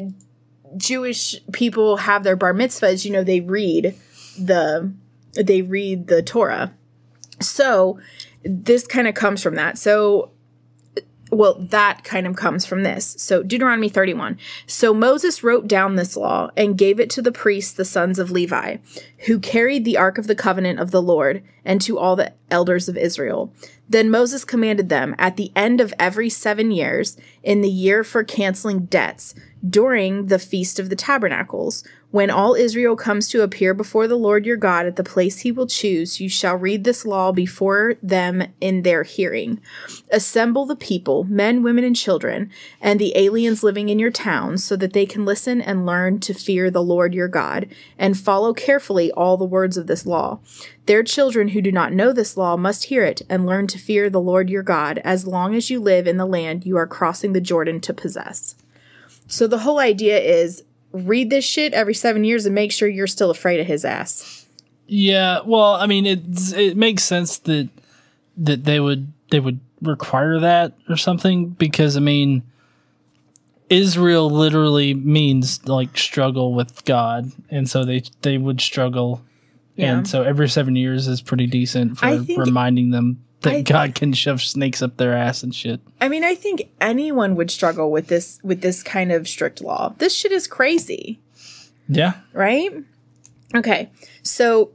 Jewish 0.78 1.36
people 1.52 1.98
have 1.98 2.24
their 2.24 2.36
bar 2.36 2.54
mitzvahs, 2.54 3.06
you 3.06 3.12
know, 3.12 3.24
they 3.24 3.42
read 3.42 3.96
the 4.40 4.94
they 5.34 5.62
read 5.62 6.08
the 6.08 6.22
Torah. 6.22 6.74
So 7.40 8.00
this 8.44 8.86
kind 8.88 9.08
of 9.08 9.16
comes 9.16 9.42
from 9.42 9.56
that. 9.56 9.78
So 9.78 10.32
well, 11.32 11.56
that 11.60 12.04
kind 12.04 12.28
of 12.28 12.36
comes 12.36 12.66
from 12.66 12.84
this. 12.84 13.16
So, 13.18 13.42
Deuteronomy 13.42 13.88
31. 13.88 14.38
So, 14.68 14.94
Moses 14.94 15.44
wrote 15.44 15.66
down 15.66 15.96
this 15.96 16.18
law 16.18 16.50
and 16.58 16.78
gave 16.78 17.00
it 17.00 17.10
to 17.12 17.22
the 17.22 17.32
priests, 17.32 17.74
the 17.74 17.86
sons 17.86 18.20
of 18.20 18.32
Levi, 18.32 18.78
who 19.28 19.40
carried 19.40 19.86
the 19.86 19.98
ark 19.98 20.18
of 20.18 20.28
the 20.28 20.36
covenant 20.36 20.80
of 20.80 20.92
the 20.92 21.02
Lord, 21.02 21.42
and 21.64 21.80
to 21.82 21.98
all 21.98 22.16
the 22.16 22.34
elders 22.50 22.90
of 22.90 22.98
Israel. 22.98 23.54
Then 23.88 24.12
Moses 24.12 24.44
commanded 24.44 24.90
them 24.90 25.16
at 25.18 25.38
the 25.38 25.52
end 25.56 25.80
of 25.80 25.94
every 25.98 26.30
seven 26.30 26.70
years, 26.70 27.18
in 27.44 27.62
the 27.62 27.70
year 27.70 28.04
for 28.04 28.24
canceling 28.24 28.86
debts, 28.86 29.34
during 29.68 30.28
the 30.28 30.40
Feast 30.40 30.80
of 30.80 30.90
the 30.90 30.96
Tabernacles, 30.96 31.84
When 32.10 32.30
all 32.30 32.56
Israel 32.56 32.96
comes 32.96 33.28
to 33.30 33.42
appear 33.42 33.74
before 33.74 34.08
the 34.08 34.18
Lord 34.18 34.46
your 34.46 34.58
God 34.58 34.86
at 34.86 34.96
the 34.96 35.04
place 35.04 35.40
he 35.40 35.52
will 35.52 35.68
choose, 35.68 36.20
you 36.20 36.28
shall 36.28 36.56
read 36.56 36.84
this 36.84 37.06
law 37.06 37.32
before 37.32 37.96
them 38.02 38.44
in 38.60 38.82
their 38.82 39.04
hearing. 39.04 39.62
Assemble 40.12 40.66
the 40.66 40.76
people, 40.76 41.24
men, 41.26 41.64
women, 41.64 41.84
and 41.84 41.96
children, 41.96 42.50
and 42.82 43.00
the 43.00 43.16
aliens 43.16 43.64
living 43.64 43.88
in 43.88 44.00
your 44.00 44.12
towns, 44.12 44.64
so 44.64 44.76
that 44.76 44.94
they 44.94 45.06
can 45.06 45.26
listen 45.26 45.62
and 45.62 45.86
learn 45.86 46.20
to 46.20 46.34
fear 46.34 46.70
the 46.70 46.84
Lord 46.84 47.14
your 47.14 47.30
God, 47.30 47.68
and 47.98 48.18
follow 48.18 48.54
carefully 48.54 49.12
all 49.12 49.38
the 49.38 49.46
words 49.46 49.78
of 49.78 49.88
this 49.88 50.06
law. 50.06 50.40
Their 50.88 51.04
children 51.04 51.50
who 51.50 51.62
do 51.62 51.72
not 51.72 51.94
know 51.94 52.12
this 52.12 52.36
law 52.36 52.58
must 52.58 52.86
hear 52.86 53.06
it 53.06 53.22
and 53.30 53.46
learn 53.46 53.68
to 53.68 53.78
fear 53.78 54.10
the 54.10 54.20
Lord 54.20 54.50
your 54.50 54.64
God 54.64 55.00
as 55.04 55.28
long 55.28 55.56
as 55.56 55.70
you 55.70 55.80
live 55.80 56.08
in 56.08 56.18
the 56.18 56.26
land 56.26 56.66
you 56.66 56.76
are 56.76 56.88
crossing 56.88 57.34
the 57.34 57.40
Jordan 57.40 57.80
to 57.82 57.94
possess. 57.94 58.56
So 59.32 59.48
the 59.48 59.60
whole 59.60 59.80
idea 59.80 60.20
is 60.20 60.64
read 60.92 61.30
this 61.30 61.46
shit 61.46 61.74
every 61.74 61.94
seven 61.94 62.24
years 62.26 62.46
and 62.46 62.54
make 62.54 62.72
sure 62.72 62.88
you're 62.88 63.08
still 63.08 63.30
afraid 63.32 63.60
of 63.62 63.66
his 63.68 63.86
ass. 63.86 64.46
Yeah, 64.88 65.40
well, 65.46 65.76
I 65.76 65.88
mean, 65.88 66.06
it 66.06 66.20
it 66.54 66.76
makes 66.76 67.04
sense 67.04 67.38
that 67.40 67.70
that 68.38 68.66
they 68.66 68.80
would 68.82 69.12
they 69.32 69.40
would 69.40 69.60
require 69.82 70.38
that 70.40 70.74
or 70.90 70.98
something 70.98 71.48
because 71.50 71.96
I 71.96 72.02
mean, 72.02 72.44
Israel 73.70 74.30
literally 74.30 74.94
means 74.94 75.66
like 75.66 75.98
struggle 75.98 76.54
with 76.54 76.84
God, 76.84 77.32
and 77.50 77.70
so 77.70 77.86
they 77.86 78.04
they 78.22 78.38
would 78.38 78.60
struggle, 78.60 79.24
Yeah. 79.78 79.96
and 79.98 80.08
so 80.08 80.24
every 80.24 80.50
seven 80.50 80.76
years 80.76 81.08
is 81.08 81.22
pretty 81.22 81.48
decent 81.48 81.98
for 81.98 82.26
reminding 82.36 82.90
them 82.92 83.24
that 83.42 83.54
I- 83.54 83.62
God 83.62 83.96
can 83.96 84.14
shove 84.14 84.42
snakes 84.42 84.82
up 84.82 84.98
their 84.98 85.14
ass 85.14 85.44
and 85.44 85.54
shit. 85.54 85.80
I 86.00 86.10
mean, 86.10 86.24
I 86.24 86.36
think 86.36 86.70
anyone 86.80 87.36
would 87.36 87.52
struggle 87.52 87.92
with 87.92 88.08
this 88.08 88.40
with 88.44 88.62
this 88.62 88.84
kind 88.84 89.12
of 89.12 89.28
strict 89.28 89.62
law. 89.62 89.94
This 89.98 90.14
shit 90.16 90.32
is 90.32 90.48
crazy. 90.48 91.20
Yeah, 91.88 92.14
right? 92.34 92.72
Okay, 93.56 93.90
so 94.24 94.72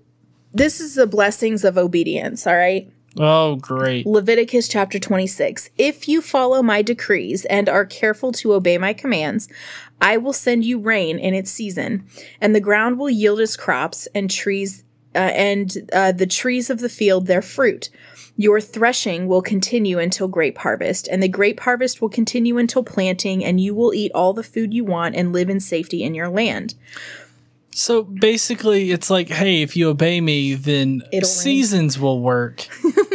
this 0.52 0.80
is 0.80 0.94
the 0.94 1.06
blessings 1.06 1.64
of 1.64 1.78
obedience, 1.78 2.46
all 2.46 2.56
right? 2.56 2.90
Oh, 3.18 3.56
great. 3.56 4.06
Leviticus 4.06 4.68
chapter 4.68 4.98
26. 4.98 5.70
If 5.78 6.06
you 6.06 6.20
follow 6.20 6.62
my 6.62 6.82
decrees 6.82 7.46
and 7.46 7.66
are 7.68 7.86
careful 7.86 8.30
to 8.32 8.52
obey 8.52 8.76
my 8.76 8.92
commands, 8.92 9.48
I 10.02 10.18
will 10.18 10.34
send 10.34 10.66
you 10.66 10.78
rain 10.78 11.18
in 11.18 11.32
its 11.32 11.50
season, 11.50 12.06
and 12.42 12.54
the 12.54 12.60
ground 12.60 12.98
will 12.98 13.08
yield 13.08 13.40
its 13.40 13.56
crops, 13.56 14.06
and 14.14 14.30
trees 14.30 14.84
uh, 15.14 15.18
and 15.18 15.88
uh, 15.94 16.12
the 16.12 16.26
trees 16.26 16.68
of 16.68 16.80
the 16.80 16.90
field 16.90 17.26
their 17.26 17.40
fruit. 17.40 17.88
Your 18.36 18.60
threshing 18.60 19.26
will 19.26 19.42
continue 19.42 19.98
until 19.98 20.28
grape 20.28 20.58
harvest, 20.58 21.08
and 21.08 21.22
the 21.22 21.28
grape 21.28 21.60
harvest 21.60 22.02
will 22.02 22.10
continue 22.10 22.58
until 22.58 22.82
planting, 22.82 23.44
and 23.44 23.60
you 23.60 23.74
will 23.74 23.94
eat 23.94 24.12
all 24.14 24.34
the 24.34 24.42
food 24.42 24.74
you 24.74 24.84
want 24.84 25.16
and 25.16 25.32
live 25.32 25.48
in 25.48 25.60
safety 25.60 26.02
in 26.02 26.14
your 26.14 26.28
land. 26.28 26.74
So 27.76 28.02
basically, 28.02 28.90
it's 28.90 29.10
like, 29.10 29.28
hey, 29.28 29.60
if 29.60 29.76
you 29.76 29.90
obey 29.90 30.18
me, 30.22 30.54
then 30.54 31.02
rain. 31.12 31.24
seasons 31.24 31.98
will 31.98 32.20
work. 32.20 32.66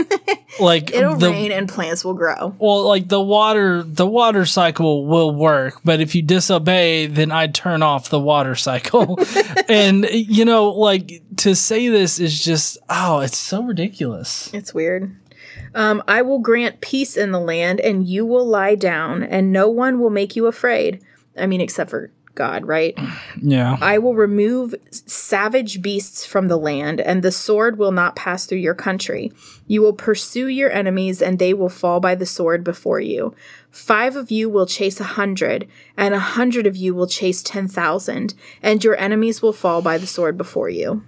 like 0.59 0.93
It'll 0.93 1.15
the, 1.15 1.31
rain 1.31 1.51
and 1.51 1.67
plants 1.67 2.05
will 2.05 2.13
grow. 2.13 2.55
Well, 2.59 2.87
like 2.87 3.07
the 3.07 3.19
water, 3.19 3.81
the 3.81 4.05
water 4.05 4.45
cycle 4.45 5.07
will 5.07 5.33
work, 5.33 5.81
but 5.83 5.99
if 5.99 6.13
you 6.13 6.21
disobey, 6.21 7.07
then 7.07 7.31
I 7.31 7.47
turn 7.47 7.81
off 7.81 8.09
the 8.09 8.19
water 8.19 8.53
cycle. 8.53 9.19
and 9.67 10.07
you 10.11 10.45
know, 10.45 10.69
like 10.69 11.23
to 11.41 11.55
say 11.55 11.87
this 11.89 12.19
is 12.19 12.43
just, 12.43 12.77
oh, 12.87 13.19
it's 13.21 13.37
so 13.37 13.63
ridiculous. 13.63 14.53
It's 14.53 14.75
weird. 14.75 15.15
Um, 15.73 16.03
I 16.07 16.21
will 16.21 16.37
grant 16.37 16.81
peace 16.81 17.17
in 17.17 17.31
the 17.31 17.39
land, 17.39 17.79
and 17.79 18.05
you 18.07 18.27
will 18.27 18.45
lie 18.45 18.75
down, 18.75 19.23
and 19.23 19.51
no 19.51 19.67
one 19.67 19.99
will 19.99 20.11
make 20.11 20.35
you 20.35 20.45
afraid. 20.45 21.03
I 21.35 21.47
mean, 21.47 21.59
except 21.59 21.89
for 21.89 22.11
God, 22.35 22.65
right? 22.65 22.97
Yeah. 23.43 23.77
I 23.81 23.97
will 23.97 24.13
remove 24.13 24.75
savage 24.91 25.81
beasts 25.81 26.27
from 26.27 26.47
the 26.47 26.57
land, 26.57 27.01
and 27.01 27.23
the 27.23 27.31
sword 27.31 27.79
will 27.79 27.91
not 27.91 28.15
pass 28.15 28.45
through 28.45 28.59
your 28.59 28.75
country. 28.75 29.31
You 29.65 29.81
will 29.81 29.93
pursue 29.93 30.47
your 30.47 30.69
enemies, 30.69 31.23
and 31.23 31.39
they 31.39 31.55
will 31.55 31.69
fall 31.69 31.99
by 31.99 32.13
the 32.13 32.27
sword 32.27 32.63
before 32.63 32.99
you. 32.99 33.33
Five 33.71 34.15
of 34.15 34.29
you 34.29 34.47
will 34.47 34.67
chase 34.67 34.99
a 34.99 35.05
hundred, 35.05 35.67
and 35.97 36.13
a 36.13 36.19
hundred 36.19 36.67
of 36.67 36.75
you 36.75 36.93
will 36.93 37.07
chase 37.07 37.41
ten 37.41 37.67
thousand, 37.67 38.35
and 38.61 38.83
your 38.83 38.95
enemies 38.97 39.41
will 39.41 39.53
fall 39.53 39.81
by 39.81 39.97
the 39.97 40.05
sword 40.05 40.37
before 40.37 40.69
you. 40.69 41.03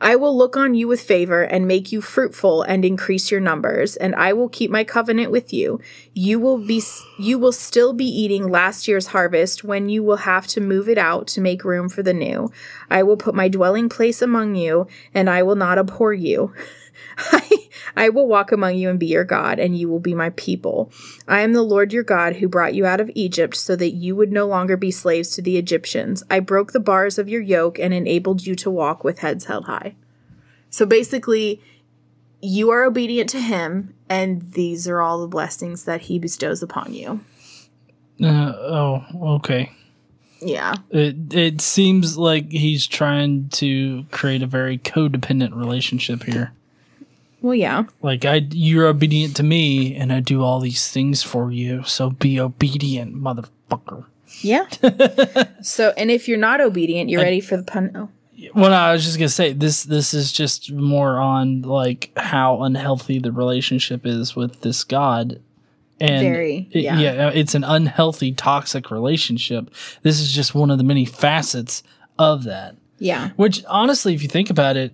I 0.00 0.16
will 0.16 0.36
look 0.36 0.56
on 0.56 0.74
you 0.74 0.88
with 0.88 1.00
favor 1.00 1.42
and 1.42 1.66
make 1.66 1.90
you 1.90 2.00
fruitful 2.00 2.62
and 2.62 2.84
increase 2.84 3.30
your 3.30 3.40
numbers, 3.40 3.96
and 3.96 4.14
I 4.14 4.32
will 4.32 4.48
keep 4.48 4.70
my 4.70 4.84
covenant 4.84 5.30
with 5.30 5.52
you. 5.52 5.80
You 6.12 6.38
will 6.38 6.58
be 6.58 6.82
you 7.18 7.38
will 7.38 7.52
still 7.52 7.92
be 7.92 8.04
eating 8.04 8.48
last 8.48 8.86
year's 8.86 9.08
harvest 9.08 9.64
when 9.64 9.88
you 9.88 10.02
will 10.02 10.18
have 10.18 10.46
to 10.48 10.60
move 10.60 10.88
it 10.88 10.98
out 10.98 11.26
to 11.28 11.40
make 11.40 11.64
room 11.64 11.88
for 11.88 12.02
the 12.02 12.14
new. 12.14 12.50
I 12.90 13.02
will 13.02 13.16
put 13.16 13.34
my 13.34 13.48
dwelling 13.48 13.88
place 13.88 14.20
among 14.20 14.54
you, 14.54 14.86
and 15.14 15.30
I 15.30 15.42
will 15.42 15.56
not 15.56 15.78
abhor 15.78 16.12
you. 16.12 16.52
I, 17.18 17.68
I 17.96 18.08
will 18.08 18.26
walk 18.26 18.52
among 18.52 18.76
you 18.76 18.90
and 18.90 18.98
be 18.98 19.06
your 19.06 19.24
God, 19.24 19.58
and 19.58 19.76
you 19.76 19.88
will 19.88 20.00
be 20.00 20.14
my 20.14 20.30
people. 20.30 20.92
I 21.26 21.40
am 21.40 21.52
the 21.52 21.62
Lord 21.62 21.92
your 21.92 22.02
God 22.02 22.36
who 22.36 22.48
brought 22.48 22.74
you 22.74 22.86
out 22.86 23.00
of 23.00 23.10
Egypt 23.14 23.56
so 23.56 23.76
that 23.76 23.90
you 23.90 24.14
would 24.16 24.32
no 24.32 24.46
longer 24.46 24.76
be 24.76 24.90
slaves 24.90 25.30
to 25.30 25.42
the 25.42 25.56
Egyptians. 25.56 26.22
I 26.30 26.40
broke 26.40 26.72
the 26.72 26.80
bars 26.80 27.18
of 27.18 27.28
your 27.28 27.40
yoke 27.40 27.78
and 27.78 27.94
enabled 27.94 28.46
you 28.46 28.54
to 28.56 28.70
walk 28.70 29.04
with 29.04 29.20
heads 29.20 29.46
held 29.46 29.64
high. 29.64 29.94
So 30.70 30.84
basically, 30.84 31.62
you 32.42 32.70
are 32.70 32.84
obedient 32.84 33.30
to 33.30 33.40
him, 33.40 33.94
and 34.08 34.52
these 34.52 34.86
are 34.86 35.00
all 35.00 35.20
the 35.20 35.28
blessings 35.28 35.84
that 35.84 36.02
he 36.02 36.18
bestows 36.18 36.62
upon 36.62 36.92
you. 36.92 37.20
Uh, 38.22 38.52
oh, 38.56 39.04
okay. 39.36 39.70
Yeah. 40.40 40.74
It 40.90 41.34
it 41.34 41.60
seems 41.60 42.18
like 42.18 42.50
he's 42.50 42.86
trying 42.86 43.48
to 43.50 44.04
create 44.10 44.42
a 44.42 44.46
very 44.46 44.78
codependent 44.78 45.56
relationship 45.56 46.24
here. 46.24 46.52
Well, 47.42 47.54
yeah. 47.54 47.84
Like 48.02 48.24
I, 48.24 48.46
you're 48.50 48.86
obedient 48.86 49.36
to 49.36 49.42
me, 49.42 49.94
and 49.94 50.12
I 50.12 50.20
do 50.20 50.42
all 50.42 50.60
these 50.60 50.90
things 50.90 51.22
for 51.22 51.50
you. 51.52 51.82
So 51.84 52.10
be 52.10 52.40
obedient, 52.40 53.14
motherfucker. 53.14 54.06
Yeah. 54.40 54.66
so, 55.62 55.92
and 55.96 56.10
if 56.10 56.28
you're 56.28 56.38
not 56.38 56.60
obedient, 56.60 57.10
you're 57.10 57.22
ready 57.22 57.40
for 57.40 57.56
the 57.56 57.62
pun. 57.62 57.92
Oh. 57.94 58.08
Well, 58.54 58.70
no, 58.70 58.76
I 58.76 58.92
was 58.92 59.04
just 59.04 59.18
gonna 59.18 59.28
say 59.28 59.52
this. 59.52 59.84
This 59.84 60.12
is 60.12 60.32
just 60.32 60.70
more 60.72 61.18
on 61.18 61.62
like 61.62 62.10
how 62.16 62.62
unhealthy 62.62 63.18
the 63.18 63.32
relationship 63.32 64.04
is 64.04 64.36
with 64.36 64.60
this 64.60 64.84
God, 64.84 65.40
and 66.00 66.22
Very, 66.22 66.68
it- 66.70 66.82
yeah. 66.82 67.30
it's 67.30 67.54
an 67.54 67.64
unhealthy, 67.64 68.32
toxic 68.32 68.90
relationship. 68.90 69.70
This 70.02 70.20
is 70.20 70.32
just 70.32 70.54
one 70.54 70.70
of 70.70 70.78
the 70.78 70.84
many 70.84 71.04
facets 71.04 71.82
of 72.18 72.44
that. 72.44 72.76
Yeah. 72.98 73.30
Which, 73.36 73.62
honestly, 73.68 74.14
if 74.14 74.22
you 74.22 74.28
think 74.28 74.48
about 74.50 74.76
it, 74.76 74.92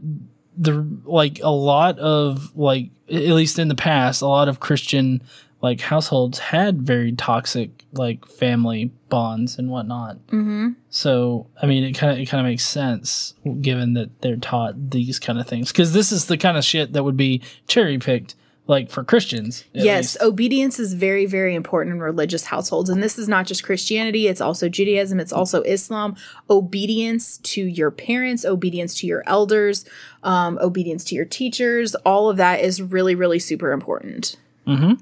the 0.56 0.86
like 1.04 1.40
a 1.42 1.50
lot 1.50 1.98
of 1.98 2.56
like 2.56 2.90
at 3.08 3.28
least 3.30 3.58
in 3.58 3.68
the 3.68 3.74
past, 3.74 4.22
a 4.22 4.26
lot 4.26 4.48
of 4.48 4.60
Christian 4.60 5.22
like 5.62 5.80
households 5.80 6.38
had 6.40 6.82
very 6.82 7.12
toxic 7.12 7.84
like 7.92 8.26
family 8.26 8.90
bonds 9.08 9.58
and 9.58 9.70
whatnot. 9.70 10.16
Mm-hmm. 10.26 10.70
So, 10.90 11.46
I 11.62 11.66
mean, 11.66 11.84
it 11.84 11.92
kind 11.92 12.12
of 12.12 12.18
it 12.18 12.26
kind 12.26 12.44
of 12.44 12.50
makes 12.50 12.66
sense 12.66 13.34
given 13.60 13.94
that 13.94 14.20
they're 14.20 14.36
taught 14.36 14.90
these 14.90 15.18
kind 15.18 15.38
of 15.38 15.46
things 15.46 15.70
because 15.70 15.92
this 15.92 16.10
is 16.10 16.26
the 16.26 16.36
kind 16.36 16.56
of 16.56 16.64
shit 16.64 16.92
that 16.92 17.04
would 17.04 17.16
be 17.16 17.40
cherry 17.68 17.98
picked, 17.98 18.34
like 18.66 18.90
for 18.90 19.02
Christians. 19.02 19.64
Yes, 19.72 20.14
least. 20.14 20.22
obedience 20.22 20.78
is 20.78 20.94
very, 20.94 21.26
very 21.26 21.54
important 21.54 21.94
in 21.96 22.00
religious 22.00 22.44
households. 22.44 22.88
And 22.88 23.02
this 23.02 23.18
is 23.18 23.28
not 23.28 23.46
just 23.46 23.64
Christianity, 23.64 24.28
it's 24.28 24.40
also 24.40 24.68
Judaism, 24.68 25.18
it's 25.18 25.32
also 25.32 25.62
Islam. 25.62 26.16
Obedience 26.48 27.38
to 27.38 27.62
your 27.64 27.90
parents, 27.90 28.44
obedience 28.44 28.94
to 29.00 29.06
your 29.06 29.24
elders, 29.26 29.84
um, 30.22 30.58
obedience 30.62 31.04
to 31.04 31.14
your 31.14 31.24
teachers, 31.24 31.94
all 32.06 32.30
of 32.30 32.36
that 32.36 32.60
is 32.60 32.80
really, 32.80 33.14
really 33.14 33.38
super 33.38 33.72
important. 33.72 34.36
Mhm. 34.66 35.00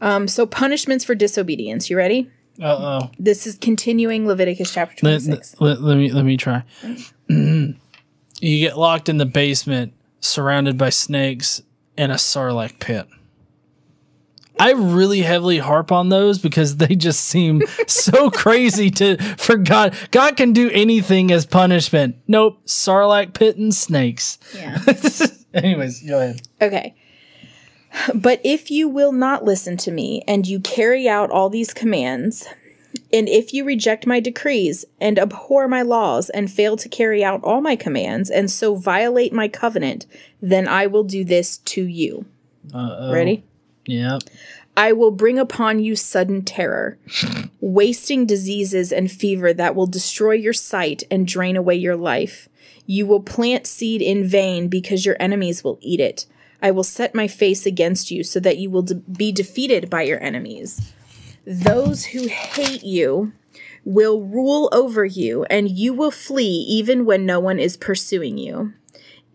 Um, 0.00 0.28
so, 0.28 0.46
punishments 0.46 1.04
for 1.04 1.14
disobedience. 1.14 1.88
You 1.88 1.96
ready? 1.96 2.28
Uh 2.60 3.00
oh. 3.02 3.10
This 3.18 3.46
is 3.46 3.56
continuing 3.56 4.26
Leviticus 4.26 4.72
chapter 4.72 5.06
Let, 5.06 5.22
26. 5.22 5.60
let, 5.60 5.80
let 5.80 5.96
me 5.96 6.12
let 6.12 6.24
me 6.24 6.36
try. 6.36 6.62
you 7.28 7.74
get 8.40 8.76
locked 8.76 9.08
in 9.08 9.16
the 9.16 9.24
basement, 9.24 9.94
surrounded 10.20 10.76
by 10.76 10.90
snakes, 10.90 11.62
in 11.96 12.10
a 12.10 12.16
sarlacc 12.16 12.78
pit. 12.78 13.06
I 14.58 14.72
really 14.72 15.22
heavily 15.22 15.58
harp 15.58 15.90
on 15.90 16.08
those 16.08 16.38
because 16.38 16.76
they 16.76 16.94
just 16.94 17.24
seem 17.24 17.62
so 17.86 18.30
crazy 18.30 18.90
to 18.90 19.16
for 19.36 19.56
God. 19.56 19.94
God 20.10 20.36
can 20.36 20.52
do 20.52 20.70
anything 20.70 21.32
as 21.32 21.46
punishment. 21.46 22.16
Nope, 22.28 22.64
sarlacc 22.66 23.34
pit 23.34 23.56
and 23.56 23.74
snakes. 23.74 24.38
Yeah. 24.54 24.78
Anyways, 25.54 26.06
go 26.06 26.20
ahead. 26.20 26.42
Okay. 26.60 26.94
But 28.14 28.40
if 28.44 28.70
you 28.70 28.88
will 28.88 29.12
not 29.12 29.44
listen 29.44 29.76
to 29.78 29.90
me, 29.90 30.22
and 30.26 30.46
you 30.46 30.60
carry 30.60 31.08
out 31.08 31.30
all 31.30 31.50
these 31.50 31.74
commands, 31.74 32.46
and 33.12 33.28
if 33.28 33.52
you 33.52 33.64
reject 33.64 34.06
my 34.06 34.20
decrees, 34.20 34.84
and 35.00 35.18
abhor 35.18 35.68
my 35.68 35.82
laws, 35.82 36.30
and 36.30 36.50
fail 36.50 36.76
to 36.76 36.88
carry 36.88 37.22
out 37.22 37.42
all 37.44 37.60
my 37.60 37.76
commands, 37.76 38.30
and 38.30 38.50
so 38.50 38.74
violate 38.74 39.32
my 39.32 39.48
covenant, 39.48 40.06
then 40.40 40.66
I 40.66 40.86
will 40.86 41.04
do 41.04 41.24
this 41.24 41.58
to 41.58 41.84
you. 41.84 42.24
Uh, 42.72 43.10
Ready? 43.12 43.42
Yep. 43.86 44.22
I 44.76 44.92
will 44.92 45.10
bring 45.10 45.38
upon 45.38 45.80
you 45.80 45.96
sudden 45.96 46.42
terror, 46.42 46.98
wasting 47.60 48.24
diseases 48.24 48.92
and 48.92 49.10
fever 49.10 49.52
that 49.52 49.74
will 49.74 49.86
destroy 49.86 50.32
your 50.32 50.54
sight 50.54 51.02
and 51.10 51.26
drain 51.26 51.56
away 51.56 51.74
your 51.74 51.96
life. 51.96 52.48
You 52.86 53.06
will 53.06 53.20
plant 53.20 53.66
seed 53.66 54.00
in 54.00 54.26
vain 54.26 54.68
because 54.68 55.04
your 55.04 55.16
enemies 55.20 55.62
will 55.62 55.78
eat 55.82 56.00
it. 56.00 56.26
I 56.62 56.70
will 56.70 56.84
set 56.84 57.14
my 57.14 57.28
face 57.28 57.66
against 57.66 58.10
you 58.10 58.22
so 58.24 58.40
that 58.40 58.56
you 58.56 58.70
will 58.70 58.82
de- 58.82 58.94
be 58.94 59.32
defeated 59.32 59.90
by 59.90 60.02
your 60.02 60.22
enemies. 60.22 60.92
Those 61.44 62.06
who 62.06 62.28
hate 62.28 62.84
you 62.84 63.32
will 63.84 64.22
rule 64.22 64.68
over 64.72 65.04
you, 65.04 65.44
and 65.44 65.68
you 65.68 65.92
will 65.92 66.12
flee 66.12 66.64
even 66.68 67.04
when 67.04 67.26
no 67.26 67.40
one 67.40 67.58
is 67.58 67.76
pursuing 67.76 68.38
you. 68.38 68.74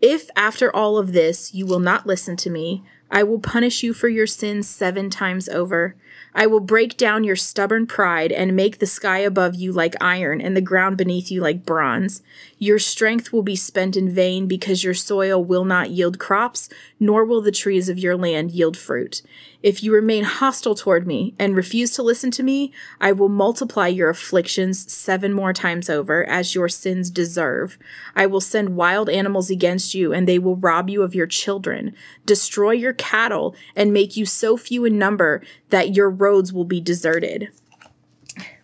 If 0.00 0.30
after 0.36 0.74
all 0.74 0.96
of 0.96 1.12
this 1.12 1.52
you 1.52 1.66
will 1.66 1.80
not 1.80 2.06
listen 2.06 2.36
to 2.36 2.50
me, 2.50 2.84
I 3.10 3.22
will 3.22 3.38
punish 3.38 3.82
you 3.82 3.94
for 3.94 4.08
your 4.08 4.26
sins 4.26 4.68
seven 4.68 5.10
times 5.10 5.48
over. 5.48 5.96
I 6.34 6.46
will 6.46 6.60
break 6.60 6.96
down 6.96 7.24
your 7.24 7.36
stubborn 7.36 7.86
pride 7.86 8.30
and 8.32 8.54
make 8.54 8.78
the 8.78 8.86
sky 8.86 9.18
above 9.18 9.54
you 9.54 9.72
like 9.72 9.94
iron 10.00 10.40
and 10.40 10.56
the 10.56 10.60
ground 10.60 10.96
beneath 10.98 11.30
you 11.30 11.40
like 11.40 11.64
bronze. 11.64 12.22
Your 12.58 12.78
strength 12.78 13.32
will 13.32 13.42
be 13.42 13.56
spent 13.56 13.96
in 13.96 14.10
vain 14.10 14.46
because 14.46 14.84
your 14.84 14.94
soil 14.94 15.42
will 15.42 15.64
not 15.64 15.90
yield 15.90 16.18
crops, 16.18 16.68
nor 17.00 17.24
will 17.24 17.40
the 17.40 17.50
trees 17.50 17.88
of 17.88 17.98
your 17.98 18.16
land 18.16 18.50
yield 18.50 18.76
fruit. 18.76 19.22
If 19.62 19.82
you 19.82 19.92
remain 19.92 20.22
hostile 20.22 20.76
toward 20.76 21.06
me 21.06 21.34
and 21.38 21.56
refuse 21.56 21.90
to 21.92 22.02
listen 22.02 22.30
to 22.32 22.44
me, 22.44 22.72
I 23.00 23.10
will 23.10 23.28
multiply 23.28 23.88
your 23.88 24.10
afflictions 24.10 24.92
seven 24.92 25.32
more 25.32 25.52
times 25.52 25.90
over, 25.90 26.24
as 26.28 26.54
your 26.54 26.68
sins 26.68 27.10
deserve. 27.10 27.76
I 28.14 28.26
will 28.26 28.40
send 28.40 28.76
wild 28.76 29.08
animals 29.08 29.50
against 29.50 29.94
you, 29.94 30.12
and 30.12 30.28
they 30.28 30.38
will 30.38 30.56
rob 30.56 30.88
you 30.88 31.02
of 31.02 31.14
your 31.14 31.26
children, 31.26 31.94
destroy 32.24 32.72
your 32.72 32.92
cattle, 32.98 33.54
and 33.74 33.92
make 33.92 34.16
you 34.16 34.26
so 34.26 34.56
few 34.56 34.84
in 34.84 34.98
number 34.98 35.42
that 35.70 35.94
your 35.94 36.10
roads 36.10 36.52
will 36.52 36.64
be 36.64 36.80
deserted. 36.80 37.48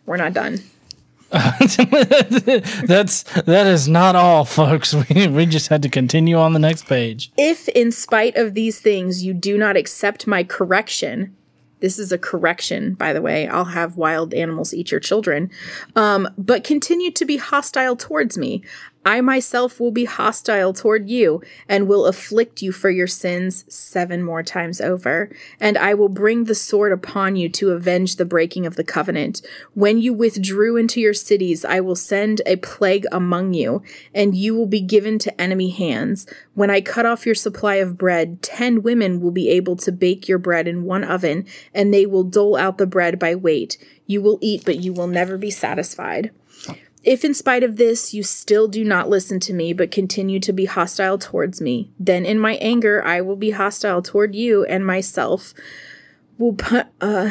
We're 0.06 0.16
not 0.16 0.34
done. 0.34 0.58
That's 1.34 3.24
that 3.42 3.66
is 3.66 3.88
not 3.88 4.14
all, 4.14 4.44
folks. 4.44 4.94
We 5.08 5.26
we 5.26 5.46
just 5.46 5.68
had 5.68 5.82
to 5.82 5.88
continue 5.88 6.36
on 6.36 6.52
the 6.52 6.58
next 6.60 6.86
page. 6.86 7.32
If, 7.36 7.68
in 7.68 7.90
spite 7.90 8.36
of 8.36 8.54
these 8.54 8.78
things, 8.80 9.24
you 9.24 9.34
do 9.34 9.58
not 9.58 9.76
accept 9.76 10.26
my 10.28 10.44
correction, 10.44 11.34
this 11.84 11.98
is 11.98 12.12
a 12.12 12.18
correction, 12.18 12.94
by 12.94 13.12
the 13.12 13.20
way. 13.20 13.46
I'll 13.46 13.66
have 13.66 13.98
wild 13.98 14.32
animals 14.32 14.72
eat 14.72 14.90
your 14.90 15.00
children, 15.00 15.50
um, 15.96 16.28
but 16.38 16.64
continue 16.64 17.10
to 17.10 17.24
be 17.26 17.36
hostile 17.36 17.96
towards 17.96 18.38
me. 18.38 18.62
I 19.04 19.20
myself 19.20 19.78
will 19.78 19.90
be 19.90 20.06
hostile 20.06 20.72
toward 20.72 21.08
you 21.08 21.42
and 21.68 21.86
will 21.86 22.06
afflict 22.06 22.62
you 22.62 22.72
for 22.72 22.90
your 22.90 23.06
sins 23.06 23.64
seven 23.68 24.22
more 24.22 24.42
times 24.42 24.80
over. 24.80 25.30
And 25.60 25.76
I 25.76 25.94
will 25.94 26.08
bring 26.08 26.44
the 26.44 26.54
sword 26.54 26.92
upon 26.92 27.36
you 27.36 27.48
to 27.50 27.72
avenge 27.72 28.16
the 28.16 28.24
breaking 28.24 28.66
of 28.66 28.76
the 28.76 28.84
covenant. 28.84 29.42
When 29.74 29.98
you 29.98 30.12
withdrew 30.12 30.76
into 30.76 31.00
your 31.00 31.14
cities, 31.14 31.64
I 31.64 31.80
will 31.80 31.96
send 31.96 32.40
a 32.46 32.56
plague 32.56 33.06
among 33.12 33.54
you, 33.54 33.82
and 34.14 34.34
you 34.34 34.54
will 34.54 34.66
be 34.66 34.80
given 34.80 35.18
to 35.20 35.40
enemy 35.40 35.70
hands. 35.70 36.26
When 36.54 36.70
I 36.70 36.80
cut 36.80 37.06
off 37.06 37.26
your 37.26 37.34
supply 37.34 37.76
of 37.76 37.98
bread, 37.98 38.42
ten 38.42 38.82
women 38.82 39.20
will 39.20 39.30
be 39.30 39.50
able 39.50 39.76
to 39.76 39.92
bake 39.92 40.28
your 40.28 40.38
bread 40.38 40.66
in 40.66 40.84
one 40.84 41.04
oven, 41.04 41.46
and 41.74 41.92
they 41.92 42.06
will 42.06 42.24
dole 42.24 42.56
out 42.56 42.78
the 42.78 42.86
bread 42.86 43.18
by 43.18 43.34
weight. 43.34 43.76
You 44.06 44.22
will 44.22 44.38
eat, 44.40 44.64
but 44.64 44.80
you 44.80 44.92
will 44.92 45.06
never 45.06 45.36
be 45.36 45.50
satisfied. 45.50 46.30
If 47.04 47.24
in 47.24 47.34
spite 47.34 47.62
of 47.62 47.76
this 47.76 48.14
you 48.14 48.22
still 48.22 48.66
do 48.66 48.82
not 48.82 49.10
listen 49.10 49.38
to 49.40 49.52
me, 49.52 49.72
but 49.72 49.90
continue 49.90 50.40
to 50.40 50.52
be 50.52 50.64
hostile 50.64 51.18
towards 51.18 51.60
me, 51.60 51.90
then 51.98 52.24
in 52.24 52.38
my 52.38 52.54
anger 52.54 53.04
I 53.04 53.20
will 53.20 53.36
be 53.36 53.50
hostile 53.50 54.00
toward 54.00 54.34
you 54.34 54.64
and 54.64 54.86
myself 54.86 55.52
will 56.38 56.54
put 56.54 56.86
uh, 57.00 57.30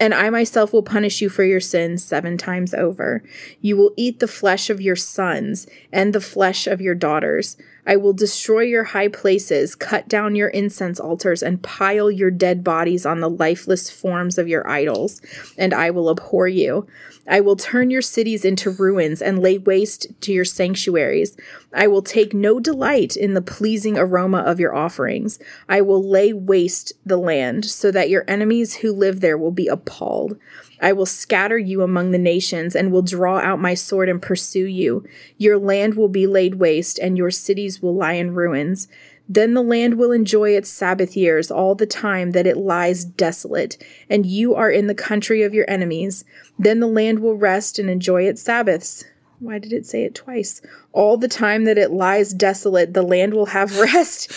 and 0.00 0.14
I 0.14 0.30
myself 0.30 0.72
will 0.72 0.82
punish 0.82 1.20
you 1.20 1.28
for 1.28 1.44
your 1.44 1.60
sins 1.60 2.02
seven 2.02 2.38
times 2.38 2.74
over. 2.74 3.22
You 3.60 3.76
will 3.76 3.92
eat 3.96 4.20
the 4.20 4.28
flesh 4.28 4.70
of 4.70 4.80
your 4.80 4.96
sons 4.96 5.66
and 5.92 6.12
the 6.12 6.20
flesh 6.20 6.66
of 6.66 6.80
your 6.80 6.94
daughters. 6.94 7.56
I 7.88 7.96
will 7.96 8.12
destroy 8.12 8.60
your 8.60 8.84
high 8.84 9.08
places, 9.08 9.74
cut 9.74 10.08
down 10.08 10.36
your 10.36 10.50
incense 10.50 11.00
altars, 11.00 11.42
and 11.42 11.62
pile 11.62 12.10
your 12.10 12.30
dead 12.30 12.62
bodies 12.62 13.06
on 13.06 13.20
the 13.20 13.30
lifeless 13.30 13.88
forms 13.88 14.36
of 14.36 14.46
your 14.46 14.68
idols, 14.68 15.22
and 15.56 15.72
I 15.72 15.90
will 15.90 16.10
abhor 16.10 16.46
you. 16.46 16.86
I 17.26 17.40
will 17.40 17.56
turn 17.56 17.90
your 17.90 18.02
cities 18.02 18.44
into 18.44 18.70
ruins 18.70 19.22
and 19.22 19.42
lay 19.42 19.56
waste 19.56 20.06
to 20.20 20.32
your 20.32 20.44
sanctuaries. 20.44 21.34
I 21.72 21.86
will 21.86 22.02
take 22.02 22.34
no 22.34 22.60
delight 22.60 23.16
in 23.16 23.32
the 23.32 23.42
pleasing 23.42 23.96
aroma 23.96 24.38
of 24.38 24.60
your 24.60 24.74
offerings. 24.74 25.38
I 25.66 25.80
will 25.80 26.06
lay 26.06 26.34
waste 26.34 26.92
the 27.06 27.16
land 27.16 27.64
so 27.64 27.90
that 27.90 28.10
your 28.10 28.24
enemies 28.28 28.76
who 28.76 28.92
live 28.92 29.20
there 29.20 29.38
will 29.38 29.50
be 29.50 29.66
appalled. 29.66 30.38
I 30.80 30.92
will 30.92 31.06
scatter 31.06 31.58
you 31.58 31.82
among 31.82 32.10
the 32.10 32.18
nations 32.18 32.76
and 32.76 32.92
will 32.92 33.02
draw 33.02 33.38
out 33.38 33.60
my 33.60 33.74
sword 33.74 34.08
and 34.08 34.22
pursue 34.22 34.66
you. 34.66 35.04
Your 35.36 35.58
land 35.58 35.94
will 35.94 36.08
be 36.08 36.26
laid 36.26 36.56
waste 36.56 36.98
and 36.98 37.16
your 37.16 37.30
cities 37.30 37.82
will 37.82 37.94
lie 37.94 38.14
in 38.14 38.34
ruins. 38.34 38.88
Then 39.28 39.52
the 39.52 39.62
land 39.62 39.98
will 39.98 40.10
enjoy 40.10 40.56
its 40.56 40.70
Sabbath 40.70 41.16
years 41.16 41.50
all 41.50 41.74
the 41.74 41.86
time 41.86 42.30
that 42.30 42.46
it 42.46 42.56
lies 42.56 43.04
desolate, 43.04 43.76
and 44.08 44.24
you 44.24 44.54
are 44.54 44.70
in 44.70 44.86
the 44.86 44.94
country 44.94 45.42
of 45.42 45.52
your 45.52 45.68
enemies. 45.68 46.24
Then 46.58 46.80
the 46.80 46.86
land 46.86 47.18
will 47.18 47.36
rest 47.36 47.78
and 47.78 47.90
enjoy 47.90 48.22
its 48.22 48.40
Sabbaths. 48.40 49.04
Why 49.40 49.60
did 49.60 49.72
it 49.72 49.86
say 49.86 50.02
it 50.02 50.16
twice? 50.16 50.60
All 50.92 51.16
the 51.16 51.28
time 51.28 51.64
that 51.64 51.78
it 51.78 51.92
lies 51.92 52.34
desolate, 52.34 52.92
the 52.92 53.02
land 53.02 53.34
will 53.34 53.46
have 53.46 53.78
rest. 53.80 54.32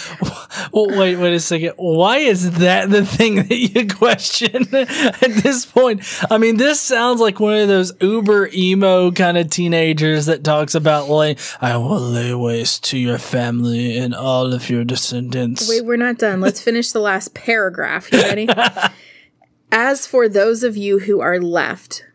well, 0.71 0.89
wait, 0.89 1.15
wait 1.15 1.33
a 1.33 1.39
second. 1.39 1.73
Why 1.77 2.17
is 2.17 2.51
that 2.59 2.91
the 2.91 3.03
thing 3.03 3.35
that 3.35 3.51
you 3.57 3.87
question 3.95 4.67
at 4.75 5.41
this 5.43 5.65
point? 5.65 6.03
I 6.29 6.37
mean, 6.37 6.57
this 6.57 6.79
sounds 6.79 7.19
like 7.19 7.39
one 7.39 7.55
of 7.57 7.67
those 7.67 7.91
uber 7.99 8.49
emo 8.53 9.11
kind 9.11 9.39
of 9.39 9.49
teenagers 9.49 10.27
that 10.27 10.43
talks 10.43 10.75
about 10.75 11.09
like, 11.09 11.39
I 11.61 11.77
will 11.77 11.99
lay 11.99 12.35
waste 12.35 12.83
to 12.85 12.97
your 12.99 13.17
family 13.17 13.97
and 13.97 14.13
all 14.13 14.53
of 14.53 14.69
your 14.69 14.83
descendants. 14.83 15.67
Wait, 15.67 15.83
we're 15.83 15.97
not 15.97 16.19
done. 16.19 16.41
Let's 16.41 16.61
finish 16.61 16.91
the 16.91 16.99
last 16.99 17.33
paragraph. 17.33 18.11
You 18.11 18.21
ready? 18.21 18.47
As 19.71 20.05
for 20.05 20.29
those 20.29 20.63
of 20.63 20.77
you 20.77 20.99
who 20.99 21.21
are 21.21 21.39
left, 21.39 22.05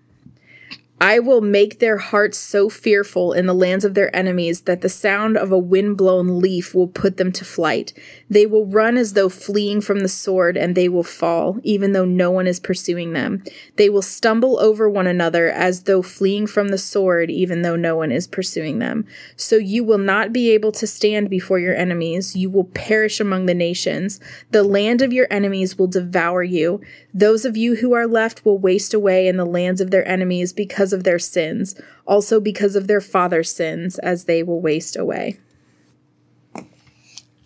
I 0.99 1.19
will 1.19 1.43
make 1.43 1.79
their 1.79 1.99
hearts 1.99 2.39
so 2.39 2.71
fearful 2.71 3.35
in 3.35 3.45
the 3.45 3.55
lands 3.55 3.85
of 3.85 3.93
their 3.93 4.15
enemies 4.17 4.63
that 4.63 4.81
the 4.81 4.89
sound 4.89 5.37
of 5.37 5.53
a 5.53 5.59
wind-blown 5.59 6.41
leaf 6.41 6.75
will 6.75 6.89
put 6.89 7.19
them 7.19 7.33
to 7.33 7.45
flight. 7.45 7.93
They 8.31 8.47
will 8.47 8.65
run 8.65 8.97
as 8.97 9.13
though 9.13 9.29
fleeing 9.29 9.83
from 9.83 10.01
the 10.01 10.09
sword, 10.09 10.57
and 10.57 10.75
they 10.75 10.89
will 10.89 11.03
fall, 11.03 11.59
even 11.63 11.93
though 11.93 12.07
no 12.07 12.31
one 12.31 12.47
is 12.47 12.59
pursuing 12.59 13.13
them. 13.13 13.45
They 13.77 13.91
will 13.91 14.01
stumble 14.01 14.59
over 14.59 14.89
one 14.89 15.07
another 15.07 15.51
as 15.51 15.83
though 15.83 16.01
fleeing 16.01 16.47
from 16.47 16.69
the 16.69 16.79
sword, 16.79 17.31
even 17.31 17.61
though 17.61 17.77
no 17.77 17.95
one 17.95 18.11
is 18.11 18.27
pursuing 18.27 18.79
them. 18.79 19.05
So 19.37 19.57
you 19.57 19.85
will 19.85 19.99
not 19.99 20.33
be 20.33 20.51
able 20.53 20.73
to 20.73 20.87
stand 20.87 21.29
before 21.29 21.59
your 21.59 21.77
enemies. 21.77 22.35
You 22.35 22.49
will 22.49 22.65
perish 22.65 23.21
among 23.21 23.45
the 23.45 23.55
nations. 23.55 24.19
The 24.51 24.63
land 24.63 25.03
of 25.03 25.13
your 25.13 25.27
enemies 25.31 25.77
will 25.77 25.89
devour 25.89 26.43
you. 26.43 26.81
Those 27.13 27.45
of 27.45 27.55
you 27.55 27.77
who 27.77 27.93
are 27.93 28.07
left 28.07 28.47
will 28.47 28.59
waste 28.59 28.95
away 28.95 29.29
in 29.29 29.37
the 29.37 29.45
lands 29.45 29.83
of 29.83 29.91
their 29.91 30.07
enemies 30.09 30.55
because 30.55 30.86
of 30.93 31.05
their 31.05 31.19
sins, 31.19 31.75
also 32.07 32.41
because 32.41 32.77
of 32.77 32.87
their 32.87 33.01
father's 33.01 33.53
sins, 33.53 33.99
as 33.99 34.25
they 34.25 34.43
will 34.43 34.61
waste 34.61 34.97
away. 34.97 35.39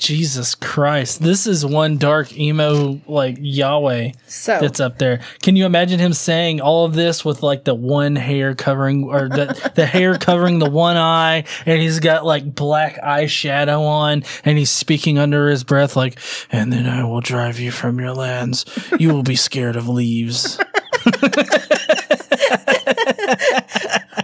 Jesus 0.01 0.55
Christ. 0.55 1.23
This 1.23 1.47
is 1.47 1.65
one 1.65 1.99
dark 1.99 2.37
emo 2.37 2.99
like 3.07 3.37
Yahweh 3.39 4.13
So 4.27 4.59
that's 4.59 4.81
up 4.81 4.99
there. 4.99 5.21
Can 5.43 5.57
you 5.57 5.67
imagine 5.67 6.01
him 6.01 6.15
saying 6.15 6.63
all 6.63 6.87
of 6.87 6.95
this 6.95 7.23
with 7.23 7.43
like 7.43 7.65
the 7.65 7.75
one 7.75 8.17
hair 8.17 8.55
covering 8.55 9.05
or 9.05 9.29
the, 9.29 9.73
the 9.75 9.85
hair 9.85 10.17
covering 10.17 10.59
the 10.59 10.71
one 10.71 10.97
eye 10.97 11.45
and 11.67 11.83
he's 11.83 12.01
got 12.01 12.25
like 12.25 12.55
black 12.55 12.99
eyeshadow 13.03 13.81
on 13.81 14.25
and 14.43 14.57
he's 14.57 14.71
speaking 14.71 15.19
under 15.19 15.49
his 15.51 15.65
breath 15.65 15.97
like, 15.97 16.19
and 16.51 16.73
then 16.73 16.87
I 16.87 17.05
will 17.05 17.21
drive 17.21 17.61
you 17.61 17.71
from 17.71 18.01
your 18.01 18.15
lands. 18.15 18.65
You 18.99 19.13
will 19.13 19.23
be 19.23 19.37
scared 19.37 19.77
of 19.77 19.87
leaves. 19.87 20.59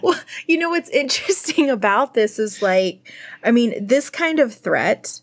well, 0.03 0.19
you 0.47 0.59
know 0.59 0.71
what's 0.71 0.91
interesting 0.91 1.71
about 1.79 2.15
this 2.15 2.39
is 2.39 2.63
like, 2.63 3.13
I 3.45 3.51
mean, 3.51 3.87
this 3.87 4.11
kind 4.11 4.39
of 4.41 4.55
threat. 4.55 5.21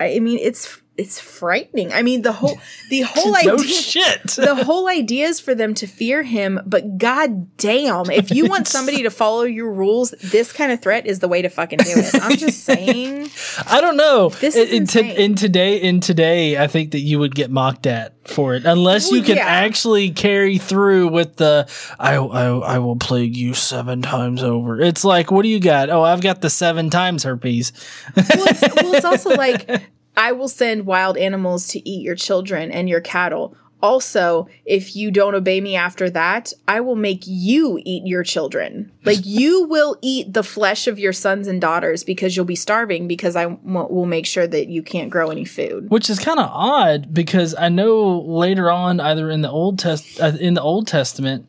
I 0.00 0.18
mean, 0.18 0.38
it's 0.38 0.81
it's 0.98 1.18
frightening. 1.18 1.92
I 1.92 2.02
mean, 2.02 2.22
the 2.22 2.32
whole 2.32 2.58
the 2.90 3.00
whole 3.02 3.32
no 3.44 3.54
idea. 3.54 3.66
shit. 3.66 4.22
the 4.36 4.54
whole 4.54 4.88
idea 4.88 5.26
is 5.26 5.40
for 5.40 5.54
them 5.54 5.74
to 5.74 5.86
fear 5.86 6.22
him, 6.22 6.60
but 6.66 6.98
god 6.98 7.56
damn, 7.56 8.10
if 8.10 8.30
you 8.30 8.46
want 8.46 8.68
somebody 8.68 9.02
to 9.02 9.10
follow 9.10 9.42
your 9.42 9.72
rules, 9.72 10.10
this 10.22 10.52
kind 10.52 10.70
of 10.70 10.82
threat 10.82 11.06
is 11.06 11.20
the 11.20 11.28
way 11.28 11.42
to 11.42 11.48
fucking 11.48 11.78
do 11.78 11.92
it. 11.96 12.14
I'm 12.22 12.36
just 12.36 12.64
saying. 12.64 13.30
I 13.66 13.80
don't 13.80 13.96
know. 13.96 14.28
This 14.28 14.54
in, 14.54 14.68
is 14.68 14.72
in, 14.72 14.86
to- 14.88 15.22
in 15.22 15.34
today, 15.34 15.76
in 15.80 16.00
today, 16.00 16.58
I 16.58 16.66
think 16.66 16.92
that 16.92 17.00
you 17.00 17.18
would 17.18 17.34
get 17.34 17.50
mocked 17.50 17.86
at 17.86 18.14
for 18.28 18.54
it 18.54 18.64
unless 18.64 19.10
you 19.10 19.20
can 19.20 19.36
yeah. 19.36 19.46
actually 19.46 20.10
carry 20.10 20.56
through 20.56 21.08
with 21.08 21.36
the 21.36 21.68
I, 21.98 22.14
I 22.14 22.44
I 22.46 22.78
will 22.78 22.96
plague 22.96 23.36
you 23.36 23.54
seven 23.54 24.02
times 24.02 24.42
over. 24.42 24.80
It's 24.80 25.04
like, 25.04 25.30
what 25.30 25.42
do 25.42 25.48
you 25.48 25.58
got? 25.58 25.90
Oh, 25.90 26.02
I've 26.02 26.20
got 26.20 26.40
the 26.40 26.50
seven 26.50 26.90
times 26.90 27.24
herpes. 27.24 27.72
Well 28.14 28.46
it's, 28.46 28.60
well, 28.62 28.94
it's 28.94 29.04
also 29.04 29.30
like 29.30 29.68
I 30.16 30.32
will 30.32 30.48
send 30.48 30.86
wild 30.86 31.16
animals 31.16 31.68
to 31.68 31.88
eat 31.88 32.02
your 32.02 32.14
children 32.16 32.70
and 32.70 32.88
your 32.88 33.00
cattle. 33.00 33.56
also, 33.84 34.46
if 34.64 34.94
you 34.94 35.10
don't 35.10 35.34
obey 35.34 35.60
me 35.60 35.74
after 35.74 36.08
that, 36.08 36.52
I 36.68 36.78
will 36.80 36.94
make 36.94 37.24
you 37.26 37.80
eat 37.84 38.06
your 38.06 38.22
children. 38.22 38.92
Like 39.04 39.26
you 39.26 39.64
will 39.64 39.96
eat 40.00 40.32
the 40.32 40.44
flesh 40.44 40.86
of 40.86 40.96
your 41.00 41.12
sons 41.12 41.48
and 41.48 41.60
daughters 41.60 42.04
because 42.04 42.36
you'll 42.36 42.44
be 42.44 42.54
starving 42.54 43.08
because 43.08 43.34
I 43.34 43.46
w- 43.46 43.88
will 43.92 44.06
make 44.06 44.26
sure 44.26 44.46
that 44.46 44.68
you 44.68 44.80
can't 44.84 45.10
grow 45.10 45.30
any 45.30 45.44
food. 45.44 45.90
Which 45.90 46.08
is 46.08 46.20
kind 46.20 46.38
of 46.38 46.48
odd 46.52 47.12
because 47.12 47.56
I 47.56 47.68
know 47.68 48.20
later 48.20 48.70
on, 48.70 49.00
either 49.00 49.28
in 49.28 49.40
the 49.42 49.50
old 49.50 49.80
test 49.80 50.20
uh, 50.20 50.36
in 50.38 50.54
the 50.54 50.62
Old 50.62 50.86
Testament, 50.86 51.48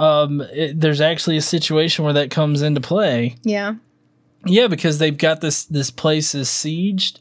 um, 0.00 0.40
it, 0.52 0.80
there's 0.80 1.00
actually 1.00 1.36
a 1.36 1.42
situation 1.42 2.04
where 2.04 2.14
that 2.14 2.32
comes 2.32 2.62
into 2.62 2.80
play. 2.80 3.36
Yeah. 3.44 3.74
Yeah, 4.44 4.68
because 4.68 4.98
they've 4.98 5.16
got 5.16 5.40
this 5.40 5.64
this 5.64 5.90
place 5.90 6.34
is 6.34 6.48
sieged, 6.48 7.18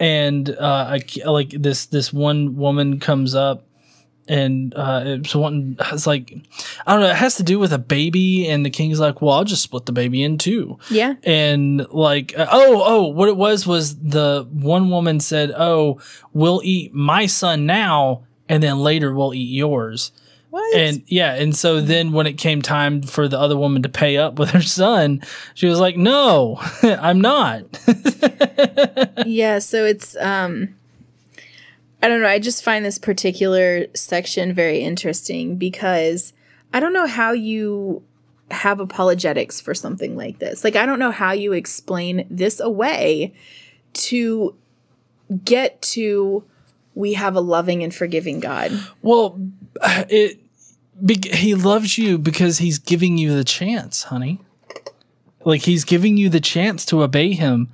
and 0.00 0.48
uh, 0.50 0.96
I, 0.98 1.00
like 1.28 1.50
this 1.50 1.86
this 1.86 2.12
one 2.12 2.56
woman 2.56 2.98
comes 3.00 3.34
up, 3.34 3.64
and 4.28 4.74
uh, 4.74 5.02
it's 5.04 5.34
one 5.34 5.76
it's 5.92 6.06
like 6.06 6.34
I 6.86 6.92
don't 6.92 7.02
know. 7.02 7.10
It 7.10 7.16
has 7.16 7.36
to 7.36 7.42
do 7.42 7.58
with 7.58 7.72
a 7.72 7.78
baby, 7.78 8.48
and 8.48 8.64
the 8.64 8.70
king's 8.70 8.98
like, 8.98 9.20
"Well, 9.20 9.34
I'll 9.34 9.44
just 9.44 9.62
split 9.62 9.84
the 9.86 9.92
baby 9.92 10.22
in 10.22 10.38
two. 10.38 10.78
Yeah. 10.90 11.14
And 11.22 11.86
like, 11.90 12.36
uh, 12.36 12.46
oh, 12.50 12.82
oh, 12.84 13.06
what 13.08 13.28
it 13.28 13.36
was 13.36 13.66
was 13.66 13.96
the 13.98 14.48
one 14.50 14.90
woman 14.90 15.20
said, 15.20 15.52
"Oh, 15.56 16.00
we'll 16.32 16.62
eat 16.64 16.94
my 16.94 17.26
son 17.26 17.66
now, 17.66 18.24
and 18.48 18.62
then 18.62 18.78
later 18.78 19.14
we'll 19.14 19.34
eat 19.34 19.52
yours." 19.52 20.12
What? 20.54 20.76
And 20.76 21.02
yeah, 21.08 21.34
and 21.34 21.56
so 21.56 21.80
then 21.80 22.12
when 22.12 22.28
it 22.28 22.34
came 22.34 22.62
time 22.62 23.02
for 23.02 23.26
the 23.26 23.36
other 23.36 23.56
woman 23.56 23.82
to 23.82 23.88
pay 23.88 24.18
up 24.18 24.38
with 24.38 24.50
her 24.50 24.62
son, 24.62 25.20
she 25.54 25.66
was 25.66 25.80
like, 25.80 25.96
"No, 25.96 26.60
I'm 26.84 27.20
not." 27.20 27.64
yeah, 29.26 29.58
so 29.58 29.84
it's 29.84 30.14
um 30.18 30.76
I 32.00 32.06
don't 32.06 32.22
know, 32.22 32.28
I 32.28 32.38
just 32.38 32.62
find 32.62 32.84
this 32.84 32.98
particular 32.98 33.86
section 33.96 34.52
very 34.52 34.78
interesting 34.78 35.56
because 35.56 36.32
I 36.72 36.78
don't 36.78 36.92
know 36.92 37.08
how 37.08 37.32
you 37.32 38.04
have 38.52 38.78
apologetics 38.78 39.60
for 39.60 39.74
something 39.74 40.16
like 40.16 40.38
this. 40.38 40.62
Like 40.62 40.76
I 40.76 40.86
don't 40.86 41.00
know 41.00 41.10
how 41.10 41.32
you 41.32 41.52
explain 41.52 42.28
this 42.30 42.60
away 42.60 43.34
to 43.94 44.54
get 45.44 45.82
to 45.82 46.44
we 46.94 47.14
have 47.14 47.34
a 47.34 47.40
loving 47.40 47.82
and 47.82 47.92
forgiving 47.92 48.38
God. 48.38 48.70
well, 49.02 49.36
it 49.82 50.38
be, 51.04 51.18
he 51.32 51.54
loves 51.54 51.96
you 51.98 52.18
because 52.18 52.58
he's 52.58 52.78
giving 52.78 53.18
you 53.18 53.34
the 53.34 53.44
chance, 53.44 54.04
honey. 54.04 54.40
Like 55.44 55.62
he's 55.62 55.84
giving 55.84 56.16
you 56.16 56.28
the 56.28 56.40
chance 56.40 56.84
to 56.86 57.02
obey 57.02 57.32
him, 57.32 57.68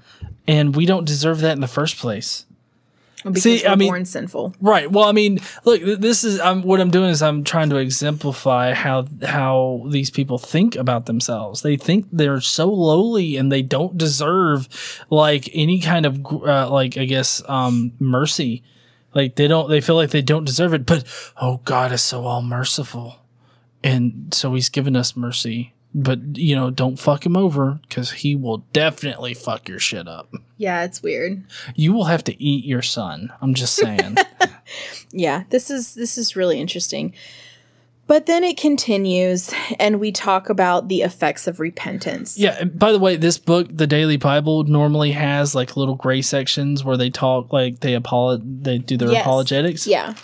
and 0.49 0.75
we 0.75 0.87
don't 0.87 1.05
deserve 1.05 1.41
that 1.41 1.53
in 1.53 1.61
the 1.61 1.69
first 1.69 1.97
place. 1.99 2.45
Because 3.23 3.43
See, 3.43 3.67
I 3.67 3.75
mean- 3.75 3.89
born 3.89 4.05
sinful. 4.07 4.55
Right. 4.61 4.91
Well, 4.91 5.05
I 5.05 5.13
mean, 5.13 5.41
look, 5.65 5.83
this 5.83 6.25
is 6.25 6.41
I'm, 6.41 6.63
what 6.63 6.81
I'm 6.81 6.91
doing 6.91 7.11
is 7.11 7.23
I'm 7.23 7.45
trying 7.45 7.69
to 7.71 7.77
exemplify 7.77 8.73
how 8.73 9.07
how 9.23 9.87
these 9.91 10.11
people 10.11 10.39
think 10.39 10.75
about 10.75 11.05
themselves. 11.07 11.61
They 11.63 11.77
think 11.77 12.07
they're 12.11 12.41
so 12.41 12.67
lowly 12.73 13.37
and 13.37 13.53
they 13.53 13.61
don't 13.63 13.99
deserve 13.99 14.69
like 15.11 15.51
any 15.53 15.81
kind 15.81 16.07
of 16.07 16.25
uh, 16.27 16.71
like 16.71 16.97
I 16.97 17.05
guess 17.05 17.43
um 17.49 17.93
mercy. 17.99 18.63
Like 19.15 19.37
they 19.37 19.49
don't 19.49 19.69
they 19.69 19.81
feel 19.81 19.97
like 19.97 20.11
they 20.11 20.23
don't 20.23 20.45
deserve 20.45 20.75
it, 20.75 20.87
but 20.87 21.05
oh 21.41 21.61
God 21.65 21.93
is 21.93 22.03
so 22.03 22.27
all 22.27 22.43
merciful. 22.43 23.17
And 23.83 24.33
so 24.33 24.55
he's 24.55 24.69
given 24.69 24.95
us 24.97 25.17
mercy. 25.17 25.75
But 25.95 26.37
you 26.37 26.55
know, 26.55 26.71
don't 26.71 26.99
fuck 26.99 27.27
him 27.27 27.37
over 27.37 27.81
cuz 27.91 28.13
he 28.13 28.37
will 28.37 28.59
definitely 28.73 29.35
fuck 29.35 29.69
your 29.69 29.81
shit 29.81 30.07
up. 30.07 30.33
Yeah, 30.57 30.85
it's 30.85 31.03
weird. 31.03 31.43
You 31.75 31.93
will 31.93 32.05
have 32.05 32.23
to 32.25 32.43
eat 32.43 32.65
your 32.65 32.83
son. 32.83 33.33
I'm 33.41 33.55
just 33.55 33.75
saying. 33.75 34.17
Yeah, 35.13 35.45
this 35.51 35.71
is 35.71 35.95
this 35.95 36.17
is 36.17 36.37
really 36.37 36.61
interesting. 36.61 37.15
But 38.11 38.27
then 38.27 38.43
it 38.43 38.57
continues 38.57 39.55
and 39.79 40.01
we 40.01 40.11
talk 40.11 40.49
about 40.51 40.89
the 40.89 41.03
effects 41.03 41.47
of 41.47 41.61
repentance. 41.61 42.37
Yeah, 42.37 42.65
by 42.65 42.91
the 42.91 42.99
way, 42.99 43.15
this 43.15 43.39
book, 43.39 43.69
the 43.71 43.87
Daily 43.87 44.17
Bible, 44.17 44.65
normally 44.65 45.13
has 45.13 45.55
like 45.55 45.77
little 45.77 45.95
gray 45.95 46.21
sections 46.21 46.83
where 46.83 46.97
they 46.97 47.09
talk 47.09 47.53
like 47.53 47.79
they 47.79 47.93
apolo- 47.97 48.43
they 48.65 48.79
do 48.79 48.97
their 48.97 49.13
Yes. 49.13 49.23
apologetics. 49.23 49.87
Yeah. 49.87 50.15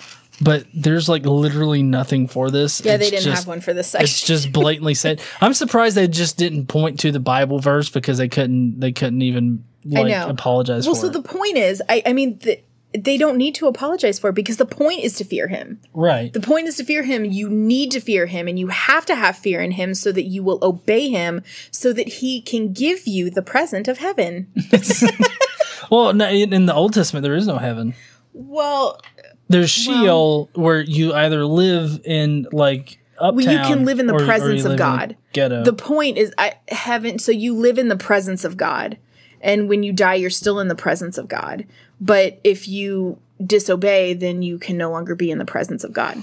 But 0.40 0.66
there's 0.75 1.09
like 1.09 1.25
literally 1.25 1.85
nothing 1.85 2.27
for 2.27 2.51
this. 2.51 2.83
Yeah, 2.85 2.96
they 2.96 3.09
didn't 3.09 3.22
just- 3.22 3.38
have 3.42 3.46
one 3.46 3.61
for 3.61 3.72
this 3.72 3.87
section. 3.87 4.03
It's 4.05 4.20
just 4.27 4.51
blatantly 4.51 4.94
said. 5.05 5.20
I'm 5.40 5.55
surprised 5.55 5.96
they 5.96 6.09
just 6.09 6.37
didn't 6.37 6.66
point 6.66 6.99
to 7.01 7.12
the 7.12 7.20
Bible 7.20 7.61
verse 7.61 7.88
because 7.88 8.18
they 8.18 8.29
couldn't 8.29 8.81
they 8.81 8.90
couldn't 8.90 9.22
even 9.22 9.62
like 9.85 10.09
know. 10.09 10.29
apologize 10.29 10.87
well, 10.87 10.96
so 10.96 11.07
it. 11.07 11.12
the 11.12 11.22
point 11.22 11.57
is, 11.57 11.81
I, 11.88 12.03
I 12.05 12.12
mean, 12.14 12.37
the, 12.42 12.59
they 13.05 13.17
don't 13.19 13.37
need 13.37 13.55
to 13.57 13.67
apologize 13.67 14.19
for 14.19 14.33
because 14.33 14.57
the 14.57 14.67
point 14.67 15.03
is 15.05 15.15
to 15.15 15.25
fear 15.25 15.49
him. 15.49 15.81
right. 15.95 16.33
The 16.33 16.41
point 16.41 16.67
is 16.67 16.77
to 16.77 16.85
fear 16.85 17.03
him. 17.03 17.25
You 17.25 17.49
need 17.49 17.91
to 17.93 18.01
fear 18.01 18.27
him 18.27 18.49
and 18.49 18.59
you 18.59 18.69
have 18.69 19.07
to 19.07 19.15
have 19.15 19.37
fear 19.37 19.61
in 19.61 19.71
him 19.73 19.95
so 19.95 20.13
that 20.13 20.25
you 20.25 20.43
will 20.43 20.59
obey 20.63 21.09
him 21.09 21.43
so 21.71 21.93
that 21.93 22.09
he 22.09 22.41
can 22.41 22.73
give 22.73 23.07
you 23.07 23.31
the 23.31 23.43
present 23.43 23.89
of 23.89 23.99
heaven. 23.99 24.47
well, 25.91 26.11
in, 26.21 26.67
the 26.67 26.75
Old 26.75 26.95
Testament 26.95 27.23
there 27.23 27.35
is 27.35 27.47
no 27.47 27.59
heaven. 27.59 27.95
well, 28.33 29.01
There's 29.49 29.71
Sheol 29.71 30.51
where 30.55 30.81
you 30.81 31.13
either 31.15 31.45
live 31.45 32.01
in 32.05 32.47
like 32.53 32.99
uptown 33.19 33.41
you 33.41 33.59
can 33.59 33.85
live 33.85 33.99
in 33.99 34.07
the 34.07 34.15
or- 34.15 34.23
or 34.23 34.27
presence 34.27 34.61
of 34.65 34.73
in 34.73 34.73
a 34.73 34.79
God. 34.79 35.17
Ghetto. 35.33 35.65
the 35.65 35.73
point 35.73 36.19
is 36.19 36.33
I 36.37 36.55
haven't 36.69 37.21
so 37.21 37.33
you 37.33 37.55
live 37.55 37.79
in 37.79 37.89
the 37.89 37.97
presence 37.97 38.45
of 38.45 38.57
God. 38.57 38.99
And 39.47 39.69
when 39.69 39.83
you 39.83 39.93
die, 39.93 40.15
you're 40.17 40.29
still 40.29 40.59
in 40.61 40.69
the 40.69 40.75
presence 40.75 41.17
of 41.17 41.29
God. 41.29 41.65
But 42.01 42.41
if 42.45 42.67
you 42.69 43.19
disobey, 43.45 44.13
then 44.15 44.43
you 44.43 44.59
can 44.59 44.77
no 44.77 44.91
longer 44.91 45.15
be 45.15 45.31
in 45.31 45.39
the 45.39 45.45
presence 45.45 45.85
of 45.85 45.93
God. 45.93 46.19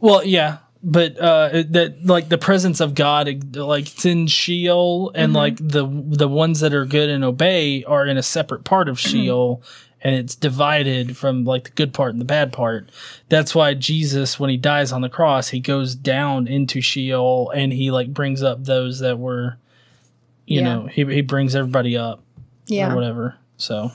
Well, 0.00 0.24
yeah, 0.24 0.58
but 0.82 1.16
uh, 1.18 1.62
that 1.70 2.04
like 2.04 2.28
the 2.28 2.38
presence 2.38 2.80
of 2.80 2.94
God, 2.96 3.54
like 3.56 3.86
it's 3.86 4.04
in 4.04 4.26
Sheol, 4.26 5.12
and 5.14 5.32
like 5.32 5.56
the 5.56 5.86
the 5.86 6.26
ones 6.28 6.58
that 6.60 6.74
are 6.74 6.84
good 6.84 7.08
and 7.08 7.22
obey 7.24 7.84
are 7.84 8.04
in 8.06 8.16
a 8.18 8.22
separate 8.22 8.64
part 8.64 8.88
of 8.88 8.98
Sheol, 8.98 9.62
and 10.02 10.16
it's 10.16 10.34
divided 10.34 11.16
from 11.16 11.44
like 11.44 11.64
the 11.64 11.70
good 11.70 11.94
part 11.94 12.10
and 12.10 12.20
the 12.20 12.24
bad 12.24 12.52
part. 12.52 12.90
That's 13.28 13.54
why 13.54 13.74
Jesus, 13.74 14.40
when 14.40 14.50
he 14.50 14.56
dies 14.56 14.90
on 14.90 15.02
the 15.02 15.08
cross, 15.08 15.50
he 15.50 15.60
goes 15.60 15.94
down 15.94 16.48
into 16.48 16.80
Sheol 16.80 17.50
and 17.54 17.72
he 17.72 17.92
like 17.92 18.12
brings 18.12 18.42
up 18.42 18.64
those 18.64 18.98
that 18.98 19.20
were, 19.20 19.58
you 20.46 20.60
Yeah. 20.60 20.64
know, 20.64 20.86
he 20.86 21.04
he 21.04 21.20
brings 21.20 21.54
everybody 21.54 21.96
up 21.96 22.24
or 22.72 22.88
Yeah. 22.88 22.94
whatever. 22.94 23.36
So, 23.56 23.92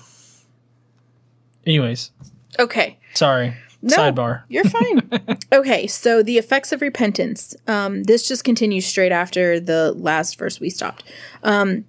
anyways, 1.65 2.11
Okay. 2.59 2.97
sorry. 3.13 3.53
No. 3.81 3.95
Sidebar. 3.97 4.43
You're 4.49 4.63
fine. 4.63 5.09
okay, 5.53 5.85
so 5.87 6.23
the 6.23 6.37
effects 6.37 6.71
of 6.71 6.81
repentance. 6.81 7.55
Um, 7.67 8.03
this 8.03 8.27
just 8.27 8.43
continues 8.43 8.85
straight 8.85 9.11
after 9.11 9.59
the 9.59 9.91
last 9.95 10.37
verse 10.39 10.59
we 10.59 10.69
stopped. 10.69 11.03
Um, 11.43 11.85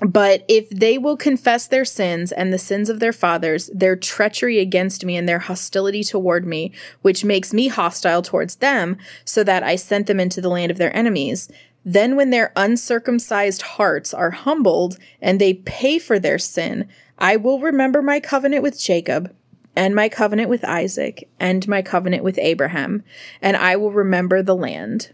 but 0.00 0.44
if 0.48 0.68
they 0.70 0.96
will 0.98 1.16
confess 1.16 1.66
their 1.66 1.84
sins 1.84 2.30
and 2.32 2.52
the 2.52 2.58
sins 2.58 2.88
of 2.88 3.00
their 3.00 3.12
fathers, 3.12 3.68
their 3.74 3.96
treachery 3.96 4.58
against 4.60 5.04
me 5.04 5.16
and 5.16 5.28
their 5.28 5.40
hostility 5.40 6.04
toward 6.04 6.46
me, 6.46 6.72
which 7.02 7.24
makes 7.24 7.52
me 7.52 7.66
hostile 7.68 8.22
towards 8.22 8.56
them, 8.56 8.96
so 9.24 9.42
that 9.44 9.62
I 9.64 9.74
sent 9.76 10.06
them 10.06 10.20
into 10.20 10.40
the 10.40 10.48
land 10.50 10.70
of 10.70 10.78
their 10.78 10.94
enemies, 10.96 11.48
then 11.94 12.16
when 12.16 12.28
their 12.28 12.52
uncircumcised 12.54 13.62
hearts 13.62 14.12
are 14.12 14.30
humbled 14.30 14.98
and 15.22 15.40
they 15.40 15.54
pay 15.54 15.98
for 15.98 16.18
their 16.18 16.38
sin, 16.38 16.86
I 17.18 17.36
will 17.36 17.60
remember 17.60 18.02
my 18.02 18.20
covenant 18.20 18.62
with 18.62 18.78
Jacob 18.78 19.34
and 19.74 19.94
my 19.94 20.08
covenant 20.08 20.50
with 20.50 20.64
Isaac, 20.64 21.28
and 21.38 21.66
my 21.68 21.82
covenant 21.82 22.24
with 22.24 22.36
Abraham, 22.38 23.04
and 23.40 23.56
I 23.56 23.76
will 23.76 23.92
remember 23.92 24.42
the 24.42 24.56
land. 24.56 25.12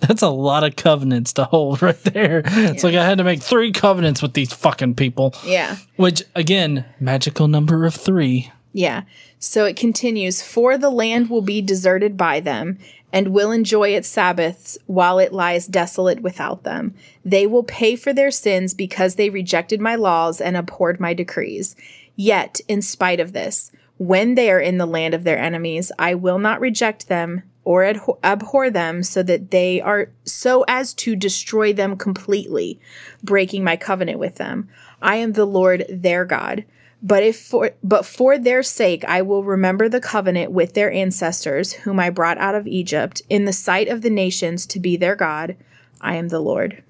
That's 0.00 0.22
a 0.22 0.30
lot 0.30 0.64
of 0.64 0.76
covenants 0.76 1.34
to 1.34 1.44
hold 1.44 1.82
right 1.82 2.02
there. 2.04 2.42
It's 2.44 2.82
like 2.82 2.94
I 2.94 3.04
had 3.04 3.18
to 3.18 3.24
make 3.24 3.42
three 3.42 3.72
covenants 3.72 4.22
with 4.22 4.32
these 4.32 4.52
fucking 4.52 4.94
people. 4.94 5.34
Yeah. 5.44 5.76
Which, 5.96 6.22
again, 6.34 6.86
magical 7.00 7.48
number 7.48 7.84
of 7.84 7.94
three. 7.94 8.50
Yeah. 8.72 9.02
So 9.38 9.66
it 9.66 9.76
continues 9.76 10.42
For 10.42 10.78
the 10.78 10.90
land 10.90 11.28
will 11.28 11.42
be 11.42 11.60
deserted 11.60 12.16
by 12.16 12.40
them, 12.40 12.78
and 13.16 13.28
will 13.28 13.50
enjoy 13.50 13.88
its 13.88 14.08
Sabbaths 14.08 14.76
while 14.84 15.18
it 15.18 15.32
lies 15.32 15.66
desolate 15.66 16.20
without 16.20 16.64
them. 16.64 16.92
They 17.24 17.46
will 17.46 17.62
pay 17.62 17.96
for 17.96 18.12
their 18.12 18.30
sins 18.30 18.74
because 18.74 19.14
they 19.14 19.30
rejected 19.30 19.80
my 19.80 19.94
laws 19.94 20.38
and 20.38 20.54
abhorred 20.54 21.00
my 21.00 21.14
decrees. 21.14 21.74
Yet, 22.14 22.60
in 22.68 22.82
spite 22.82 23.18
of 23.18 23.32
this, 23.32 23.72
when 23.96 24.34
they 24.34 24.50
are 24.50 24.60
in 24.60 24.76
the 24.76 24.84
land 24.84 25.14
of 25.14 25.24
their 25.24 25.38
enemies, 25.38 25.90
I 25.98 26.12
will 26.12 26.38
not 26.38 26.60
reject 26.60 27.08
them 27.08 27.42
or 27.64 27.90
abhor 28.22 28.68
them 28.68 29.02
so 29.02 29.22
that 29.22 29.50
they 29.50 29.80
are 29.80 30.10
so 30.24 30.66
as 30.68 30.92
to 30.92 31.16
destroy 31.16 31.72
them 31.72 31.96
completely, 31.96 32.78
breaking 33.22 33.64
my 33.64 33.76
covenant 33.78 34.18
with 34.18 34.34
them. 34.34 34.68
I 35.00 35.16
am 35.16 35.32
the 35.32 35.46
Lord 35.46 35.86
their 35.88 36.26
God. 36.26 36.66
But 37.06 37.22
if 37.22 37.38
for 37.38 37.70
but 37.84 38.04
for 38.04 38.36
their 38.36 38.64
sake 38.64 39.04
I 39.04 39.22
will 39.22 39.44
remember 39.44 39.88
the 39.88 40.00
covenant 40.00 40.50
with 40.50 40.74
their 40.74 40.90
ancestors 40.90 41.72
whom 41.72 42.00
I 42.00 42.10
brought 42.10 42.38
out 42.38 42.56
of 42.56 42.66
Egypt 42.66 43.22
in 43.28 43.44
the 43.44 43.52
sight 43.52 43.86
of 43.86 44.02
the 44.02 44.10
nations 44.10 44.66
to 44.66 44.80
be 44.80 44.96
their 44.96 45.14
God. 45.14 45.54
I 46.00 46.16
am 46.16 46.28
the 46.28 46.40
Lord. 46.40 46.82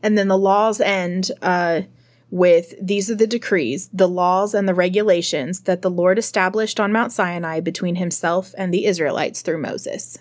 And 0.00 0.16
then 0.16 0.28
the 0.28 0.38
laws 0.38 0.80
end 0.80 1.32
uh, 1.42 1.82
with 2.30 2.74
these 2.80 3.10
are 3.10 3.16
the 3.16 3.26
decrees, 3.26 3.90
the 3.92 4.08
laws, 4.08 4.54
and 4.54 4.68
the 4.68 4.74
regulations 4.74 5.62
that 5.62 5.82
the 5.82 5.90
Lord 5.90 6.16
established 6.16 6.78
on 6.78 6.92
Mount 6.92 7.10
Sinai 7.10 7.58
between 7.58 7.96
himself 7.96 8.54
and 8.56 8.72
the 8.72 8.86
Israelites 8.86 9.42
through 9.42 9.58
Moses. 9.58 10.18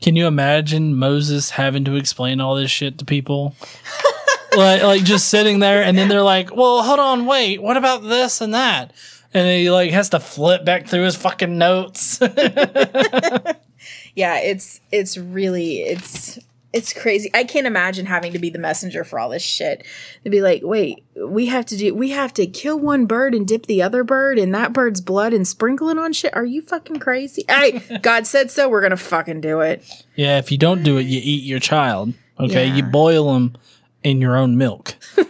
Can 0.00 0.16
you 0.16 0.26
imagine 0.26 0.96
Moses 0.96 1.50
having 1.50 1.84
to 1.84 1.94
explain 1.94 2.40
all 2.40 2.56
this 2.56 2.72
shit 2.72 2.98
to 2.98 3.04
people? 3.04 3.54
like, 4.56 4.82
like 4.82 5.04
just 5.04 5.28
sitting 5.28 5.58
there, 5.58 5.82
and 5.82 5.96
then 5.96 6.08
they're 6.08 6.22
like, 6.22 6.54
"Well, 6.54 6.82
hold 6.82 7.00
on, 7.00 7.26
wait, 7.26 7.62
what 7.62 7.76
about 7.76 8.02
this 8.02 8.40
and 8.40 8.54
that?" 8.54 8.92
And 9.32 9.48
he 9.48 9.70
like 9.70 9.90
has 9.90 10.10
to 10.10 10.20
flip 10.20 10.64
back 10.64 10.86
through 10.86 11.02
his 11.04 11.16
fucking 11.16 11.58
notes. 11.58 12.20
yeah, 14.14 14.38
it's 14.38 14.80
it's 14.92 15.16
really 15.18 15.80
it's 15.82 16.38
it's 16.72 16.92
crazy. 16.92 17.30
I 17.34 17.44
can't 17.44 17.66
imagine 17.66 18.06
having 18.06 18.32
to 18.32 18.38
be 18.38 18.50
the 18.50 18.58
messenger 18.58 19.04
for 19.04 19.18
all 19.18 19.28
this 19.28 19.42
shit. 19.42 19.86
To 20.24 20.30
be 20.30 20.40
like, 20.40 20.62
wait, 20.64 21.04
we 21.16 21.46
have 21.46 21.66
to 21.66 21.76
do 21.76 21.94
we 21.94 22.10
have 22.10 22.32
to 22.34 22.46
kill 22.46 22.78
one 22.78 23.06
bird 23.06 23.34
and 23.34 23.46
dip 23.46 23.66
the 23.66 23.82
other 23.82 24.04
bird 24.04 24.38
in 24.38 24.52
that 24.52 24.72
bird's 24.72 25.00
blood 25.00 25.32
and 25.32 25.46
sprinkle 25.46 25.88
it 25.88 25.98
on 25.98 26.12
shit. 26.12 26.34
Are 26.36 26.44
you 26.44 26.62
fucking 26.62 26.98
crazy? 27.00 27.44
I 27.48 27.82
God 28.02 28.26
said 28.26 28.50
so. 28.50 28.68
We're 28.68 28.82
gonna 28.82 28.96
fucking 28.96 29.40
do 29.40 29.60
it. 29.60 29.84
yeah, 30.16 30.38
if 30.38 30.50
you 30.52 30.58
don't 30.58 30.82
do 30.82 30.98
it, 30.98 31.06
you 31.06 31.20
eat 31.22 31.42
your 31.44 31.60
child. 31.60 32.14
Okay, 32.38 32.66
Yeah. 32.66 32.74
you 32.76 32.82
boil 32.82 33.32
them 33.34 33.56
in 34.04 34.20
your 34.20 34.36
own 34.36 34.56
milk. 34.56 34.94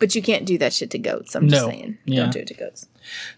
But 0.00 0.14
you 0.14 0.22
can't 0.22 0.44
do 0.46 0.58
that 0.58 0.72
shit 0.72 0.90
to 0.92 0.98
goats. 1.00 1.34
I'm 1.34 1.48
just 1.48 1.60
No. 1.60 1.68
saying. 1.70 1.98
Yeah. 2.04 2.20
Don't 2.20 2.32
do 2.32 2.38
it 2.38 2.46
to 2.46 2.54
goats. 2.54 2.86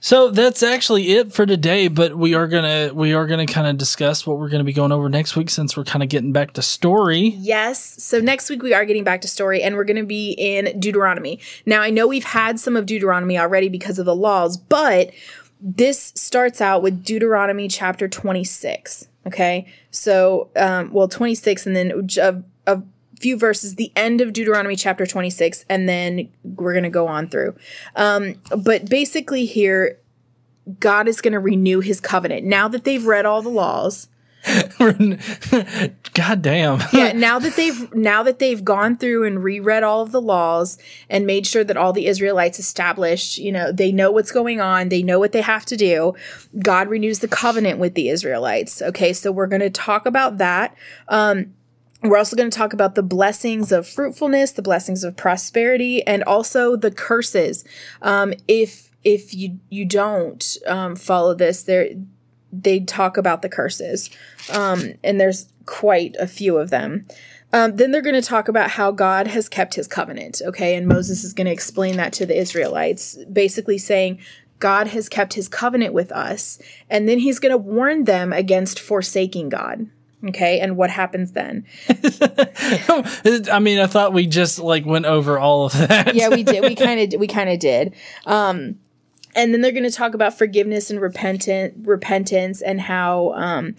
So 0.01 0.31
that's 0.31 0.63
actually 0.63 1.13
it 1.13 1.33
for 1.33 1.47
today. 1.47 1.89
But 1.89 2.19
we 2.19 2.35
are 2.35 2.47
gonna 2.47 2.91
we 2.93 3.15
are 3.15 3.27
gonna 3.27 3.47
kind 3.47 3.67
of 3.67 3.79
discuss 3.79 4.27
what 4.27 4.37
we're 4.39 4.51
gonna 4.51 4.63
be 4.65 4.75
going 4.75 4.93
over 4.93 5.09
next 5.09 5.37
week 5.37 5.49
since 5.49 5.75
we're 5.75 5.85
kind 5.85 6.03
of 6.03 6.11
getting 6.11 6.33
back 6.33 6.53
to 6.53 6.61
story. 6.61 7.35
Yes. 7.39 8.03
So 8.05 8.21
next 8.21 8.51
week 8.51 8.63
we 8.63 8.75
are 8.75 8.85
getting 8.85 9.05
back 9.05 9.23
to 9.23 9.29
story 9.29 9.63
and 9.63 9.75
we're 9.75 9.85
going 9.85 9.97
to 9.97 10.05
be 10.05 10.33
in 10.33 10.79
Deuteronomy. 10.79 11.41
Now 11.65 11.81
I 11.81 11.89
know 11.89 12.07
we've 12.07 12.25
had 12.25 12.61
some 12.61 12.77
of 12.77 12.85
Deuteronomy 12.85 13.39
already 13.39 13.71
because 13.71 13.99
of 13.99 14.05
the 14.05 14.15
laws, 14.15 14.59
but 14.59 15.13
this 15.63 16.13
starts 16.15 16.61
out 16.61 16.83
with 16.83 17.03
Deuteronomy 17.03 17.69
chapter 17.69 18.07
26. 18.07 19.09
Okay. 19.27 19.67
So, 19.91 20.51
um, 20.57 20.93
well, 20.93 21.09
26 21.09 21.67
and 21.67 21.75
then 21.75 22.07
of 22.21 22.45
a 22.67 22.83
few 23.21 23.37
verses, 23.37 23.75
the 23.75 23.93
end 23.95 24.21
of 24.21 24.33
Deuteronomy 24.33 24.77
chapter 24.77 25.07
26, 25.07 25.65
and 25.69 25.89
then 25.89 26.29
we're 26.43 26.73
going 26.73 26.85
to 26.85 26.91
go 26.91 27.07
on 27.07 27.29
through. 27.29 27.55
Um, 27.97 28.35
but 28.57 28.89
basically 28.89 29.47
here, 29.47 29.99
God 30.79 31.09
is 31.09 31.21
going 31.21 31.33
to 31.33 31.39
renew 31.39 31.81
his 31.81 32.01
covenant. 32.01 32.47
Now 32.47 32.69
that 32.69 32.85
they've 32.85 33.05
read 33.05 33.27
all 33.27 33.43
the 33.43 33.51
laws, 33.51 34.09
God 36.15 36.41
damn. 36.41 36.81
yeah 36.95 37.13
now 37.13 37.39
that 37.39 37.57
they've 37.57 37.95
now 37.95 38.23
that 38.23 38.39
they've 38.39 38.65
gone 38.65 38.97
through 38.97 39.27
and 39.27 39.45
reread 39.45 39.83
all 39.83 40.01
of 40.01 40.13
the 40.13 40.21
laws 40.21 40.79
and 41.11 41.27
made 41.27 41.47
sure 41.47 41.63
that 41.63 41.77
all 41.77 41.93
the 41.93 42.07
israelites 42.07 42.59
established 42.59 43.37
you 43.37 43.53
know 43.53 43.71
they 43.71 43.93
know 43.93 44.11
what's 44.11 44.33
going 44.33 44.59
on 44.59 44.89
they 44.89 45.03
know 45.03 45.19
what 45.19 45.33
they 45.33 45.43
have 45.43 45.67
to 45.67 45.77
do 45.77 46.15
god 46.59 46.89
renews 46.89 47.19
the 47.19 47.29
covenant 47.29 47.79
with 47.79 47.93
the 47.93 48.09
israelites 48.09 48.81
okay 48.81 49.13
so 49.13 49.31
we're 49.31 49.47
going 49.47 49.61
to 49.61 49.69
talk 49.69 50.07
about 50.07 50.39
that 50.39 50.75
um 51.09 51.53
we're 52.03 52.17
also 52.17 52.37
going 52.37 52.51
to 52.51 52.57
talk 52.57 52.73
about 52.73 52.95
the 52.95 53.03
blessings 53.03 53.73
of 53.73 53.87
fruitfulness 53.87 54.53
the 54.53 54.63
blessings 54.63 55.05
of 55.05 55.17
prosperity 55.17 56.07
and 56.07 56.23
also 56.25 56.77
the 56.77 56.91
curses 56.91 57.65
um 58.03 58.33
if 58.49 58.91
if 59.05 59.35
you 59.35 59.59
you 59.71 59.85
don't 59.85 60.57
um 60.67 60.97
follow 60.97 61.35
this 61.35 61.63
there 61.63 61.91
they 62.53 62.81
talk 62.81 63.17
about 63.17 63.43
the 63.43 63.49
curses 63.49 64.11
um, 64.53 64.95
and 65.05 65.21
there's 65.21 65.47
quite 65.67 66.17
a 66.19 66.27
few 66.27 66.59
of 66.59 66.71
them. 66.71 67.07
Um, 67.53 67.77
then 67.77 67.91
they're 67.91 68.03
going 68.03 68.21
to 68.21 68.23
talk 68.23 68.49
about 68.49 68.71
how 68.71 68.93
God 68.93 69.27
has 69.27 69.49
kept 69.49 69.75
his 69.75 69.89
covenant, 69.89 70.41
okay? 70.45 70.77
And 70.77 70.87
Moses 70.87 71.25
is 71.25 71.33
going 71.33 71.47
to 71.47 71.53
explain 71.53 71.97
that 71.97 72.13
to 72.15 72.27
the 72.27 72.39
Israelites, 72.39 73.19
basically 73.33 73.79
saying, 73.79 74.21
God 74.61 74.89
has 74.89 75.09
kept 75.09 75.35
his 75.35 75.49
covenant 75.49 75.93
with 75.93 76.13
us. 76.13 76.61
And 76.89 77.09
then 77.09 77.19
he's 77.19 77.39
going 77.39 77.51
to 77.51 77.59
warn 77.59 78.05
them 78.05 78.33
against 78.33 78.79
forsaking 78.79 79.49
God. 79.49 79.89
Okay, 80.29 80.61
and 80.61 80.77
what 80.77 80.91
happens 80.91 81.33
then? 81.33 81.65
I 81.89 83.59
mean, 83.61 83.79
I 83.79 83.87
thought 83.87 84.13
we 84.13 84.27
just 84.27 84.59
like 84.59 84.85
went 84.85 85.07
over 85.07 85.39
all 85.39 85.67
of 85.67 85.73
that. 85.73 86.15
yeah, 86.15 86.29
we 86.29 86.43
did. 86.43 86.63
We 86.63 86.75
kind 86.77 87.15
of 87.15 87.19
we 87.19 87.27
kind 87.27 87.49
of 87.49 87.59
did. 87.59 87.95
Um, 88.27 88.79
and 89.35 89.55
then 89.55 89.61
they're 89.61 89.73
going 89.73 89.85
to 89.85 89.91
talk 89.91 90.15
about 90.15 90.37
forgiveness 90.37 90.91
and 90.91 91.01
repentant 91.01 91.87
repentance 91.87 92.61
and 92.61 92.81
how 92.83 93.33
um, 93.33 93.77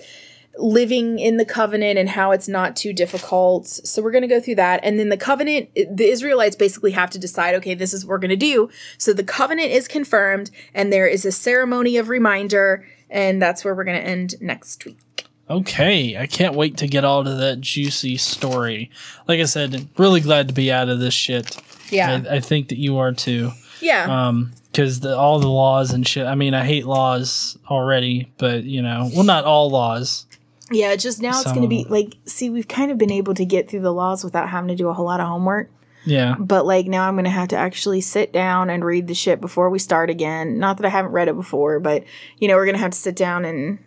living 0.58 1.20
in 1.20 1.38
the 1.38 1.46
covenant 1.46 1.98
and 1.98 2.10
how 2.10 2.32
it's 2.32 2.48
not 2.48 2.76
too 2.76 2.94
difficult. 2.94 3.68
So 3.68 4.02
we're 4.02 4.12
going 4.12 4.24
to 4.24 4.28
go 4.28 4.40
through 4.40 4.56
that. 4.56 4.80
And 4.84 5.00
then 5.00 5.10
the 5.10 5.18
covenant, 5.18 5.70
the 5.76 6.06
Israelites 6.06 6.56
basically 6.56 6.92
have 6.92 7.10
to 7.12 7.20
decide, 7.20 7.56
okay, 7.56 7.74
this 7.74 7.94
is 7.94 8.06
what 8.06 8.12
we're 8.12 8.18
going 8.20 8.30
to 8.30 8.36
do. 8.36 8.70
So 8.98 9.14
the 9.14 9.24
covenant 9.24 9.72
is 9.72 9.88
confirmed, 9.88 10.52
and 10.74 10.92
there 10.92 11.08
is 11.08 11.26
a 11.26 11.32
ceremony 11.32 11.98
of 11.98 12.10
reminder, 12.10 12.86
and 13.10 13.42
that's 13.42 13.64
where 13.64 13.76
we're 13.76 13.84
going 13.84 14.02
to 14.02 14.08
end 14.08 14.36
next 14.42 14.86
week. 14.86 15.28
Okay, 15.50 16.18
I 16.18 16.28
can't 16.28 16.56
wait 16.56 16.78
to 16.78 16.88
get 16.88 17.04
all 17.04 17.24
to 17.24 17.34
that 17.36 17.60
juicy 17.62 18.18
story. 18.18 18.90
Like 19.28 19.40
I 19.40 19.46
said, 19.46 19.88
really 19.98 20.22
glad 20.22 20.48
to 20.48 20.54
be 20.54 20.72
out 20.72 20.88
of 20.88 21.00
this 21.00 21.14
shit. 21.14 21.58
Yeah, 21.90 22.24
I, 22.30 22.36
I 22.36 22.40
think 22.40 22.70
that 22.70 22.78
you 22.78 22.98
are 23.00 23.12
too. 23.12 23.52
yeah. 23.82 24.28
Um, 24.28 24.54
because 24.72 25.02
the, 25.02 25.18
all 25.18 25.40
the 25.40 25.50
laws 25.50 25.92
and 25.92 26.08
shit. 26.08 26.26
I 26.26 26.36
mean, 26.36 26.54
I 26.54 26.64
hate 26.64 26.86
laws 26.86 27.58
already, 27.70 28.32
but 28.38 28.64
you 28.64 28.82
know, 28.82 29.10
well, 29.14 29.26
not 29.26 29.44
all 29.44 29.70
laws. 29.70 30.26
Yeah, 30.72 30.96
just 30.96 31.22
now 31.22 31.32
it's 31.32 31.52
going 31.52 31.64
to 31.64 31.68
be 31.68 31.86
like, 31.90 32.16
see, 32.26 32.50
we've 32.50 32.70
kind 32.70 32.90
of 32.90 32.98
been 32.98 33.12
able 33.12 33.34
to 33.34 33.44
get 33.44 33.70
through 33.70 33.82
the 33.82 33.92
laws 33.92 34.24
without 34.24 34.48
having 34.48 34.70
to 34.70 34.76
do 34.76 34.88
a 34.88 34.94
whole 34.94 35.04
lot 35.04 35.20
of 35.20 35.28
homework. 35.28 35.70
Yeah, 36.06 36.36
But 36.40 36.66
like 36.66 36.88
now 36.88 37.06
I'm 37.06 37.16
going 37.16 37.26
to 37.26 37.30
have 37.30 37.50
to 37.50 37.58
actually 37.58 38.00
sit 38.00 38.32
down 38.32 38.70
and 38.70 38.86
read 38.86 39.08
the 39.08 39.14
shit 39.14 39.42
before 39.42 39.70
we 39.70 39.78
start 39.78 40.10
again. 40.10 40.58
Not 40.58 40.78
that 40.78 40.86
I 40.86 40.90
haven't 40.90 41.12
read 41.12 41.28
it 41.28 41.36
before, 41.36 41.82
but 41.82 42.06
you 42.38 42.48
know, 42.48 42.56
we're 42.56 42.66
going 42.66 42.76
to 42.76 42.82
have 42.82 42.92
to 42.92 42.98
sit 42.98 43.18
down 43.18 43.44
and 43.44 43.78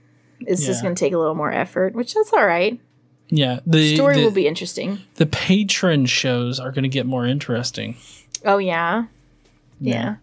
it's 0.40 0.64
just 0.66 0.82
going 0.82 0.94
to 0.94 0.98
take 0.98 1.12
a 1.12 1.18
little 1.18 1.34
more 1.34 1.52
effort, 1.52 1.94
which 1.94 2.14
that's 2.14 2.32
all 2.32 2.46
right. 2.46 2.78
yeah. 3.28 3.60
The 3.66 3.94
Story 3.94 4.16
the, 4.16 4.24
will 4.24 4.30
be 4.30 4.46
interesting. 4.46 4.98
the 5.16 5.26
patron 5.26 6.06
shows 6.06 6.60
are 6.60 6.70
going 6.70 6.82
to 6.84 6.88
get 6.88 7.06
more 7.06 7.26
interesting. 7.26 7.96
Oh 8.44 8.58
yeah. 8.58 9.06
Yeah. 9.80 10.16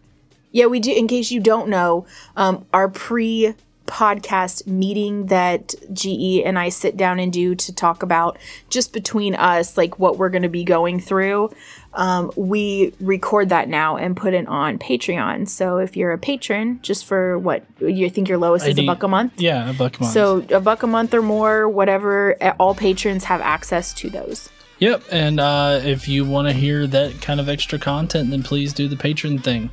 Yeah, 0.51 0.65
we 0.65 0.79
do 0.79 0.91
in 0.93 1.07
case 1.07 1.31
you 1.31 1.39
don't 1.39 1.69
know, 1.69 2.05
um 2.35 2.65
our 2.73 2.89
pre 2.89 3.55
podcast 3.87 4.67
meeting 4.67 5.25
that 5.27 5.75
GE 5.93 6.41
and 6.45 6.57
I 6.57 6.69
sit 6.69 6.95
down 6.95 7.19
and 7.19 7.31
do 7.31 7.55
to 7.55 7.73
talk 7.73 8.03
about 8.03 8.37
just 8.69 8.93
between 8.93 9.35
us 9.35 9.77
like 9.77 9.99
what 9.99 10.17
we're 10.17 10.29
going 10.29 10.43
to 10.43 10.49
be 10.49 10.63
going 10.63 10.99
through. 10.99 11.51
Um, 11.93 12.31
we 12.37 12.93
record 13.01 13.49
that 13.49 13.67
now 13.67 13.97
and 13.97 14.15
put 14.15 14.33
it 14.33 14.47
on 14.47 14.79
Patreon. 14.79 15.49
So 15.49 15.77
if 15.77 15.97
you're 15.97 16.13
a 16.13 16.17
patron, 16.17 16.79
just 16.81 17.05
for 17.05 17.37
what 17.37 17.65
you 17.79 18.09
think 18.09 18.29
your 18.29 18.37
lowest 18.37 18.65
is 18.65 18.79
a 18.79 18.85
buck 18.85 19.03
a 19.03 19.07
month. 19.09 19.41
Yeah, 19.41 19.69
a 19.69 19.73
buck 19.73 19.97
a 19.99 20.03
month. 20.03 20.13
So 20.13 20.45
a 20.49 20.61
buck 20.61 20.83
a 20.83 20.87
month 20.87 21.13
or 21.13 21.21
more, 21.21 21.67
whatever. 21.67 22.35
All 22.59 22.73
patrons 22.73 23.25
have 23.25 23.41
access 23.41 23.93
to 23.95 24.09
those. 24.09 24.49
Yep, 24.79 25.03
and 25.11 25.39
uh, 25.39 25.79
if 25.83 26.07
you 26.07 26.25
want 26.25 26.47
to 26.47 26.53
hear 26.53 26.87
that 26.87 27.21
kind 27.21 27.39
of 27.39 27.49
extra 27.49 27.77
content, 27.77 28.31
then 28.31 28.41
please 28.41 28.73
do 28.73 28.87
the 28.87 28.97
patron 28.97 29.37
thing. 29.37 29.69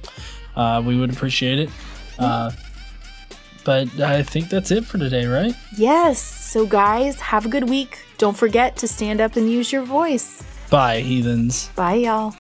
Uh, 0.54 0.82
we 0.84 0.98
would 0.98 1.10
appreciate 1.10 1.60
it. 1.60 1.70
Uh, 2.18 2.50
but 3.64 4.00
I 4.00 4.22
think 4.22 4.48
that's 4.48 4.70
it 4.70 4.84
for 4.84 4.98
today, 4.98 5.26
right? 5.26 5.54
Yes. 5.76 6.20
So 6.20 6.66
guys, 6.66 7.20
have 7.20 7.46
a 7.46 7.48
good 7.48 7.68
week. 7.68 7.98
Don't 8.18 8.36
forget 8.36 8.76
to 8.78 8.88
stand 8.88 9.20
up 9.20 9.36
and 9.36 9.50
use 9.50 9.72
your 9.72 9.82
voice. 9.82 10.42
Bye, 10.70 11.00
heathens. 11.00 11.68
Bye, 11.76 11.94
y'all. 11.94 12.34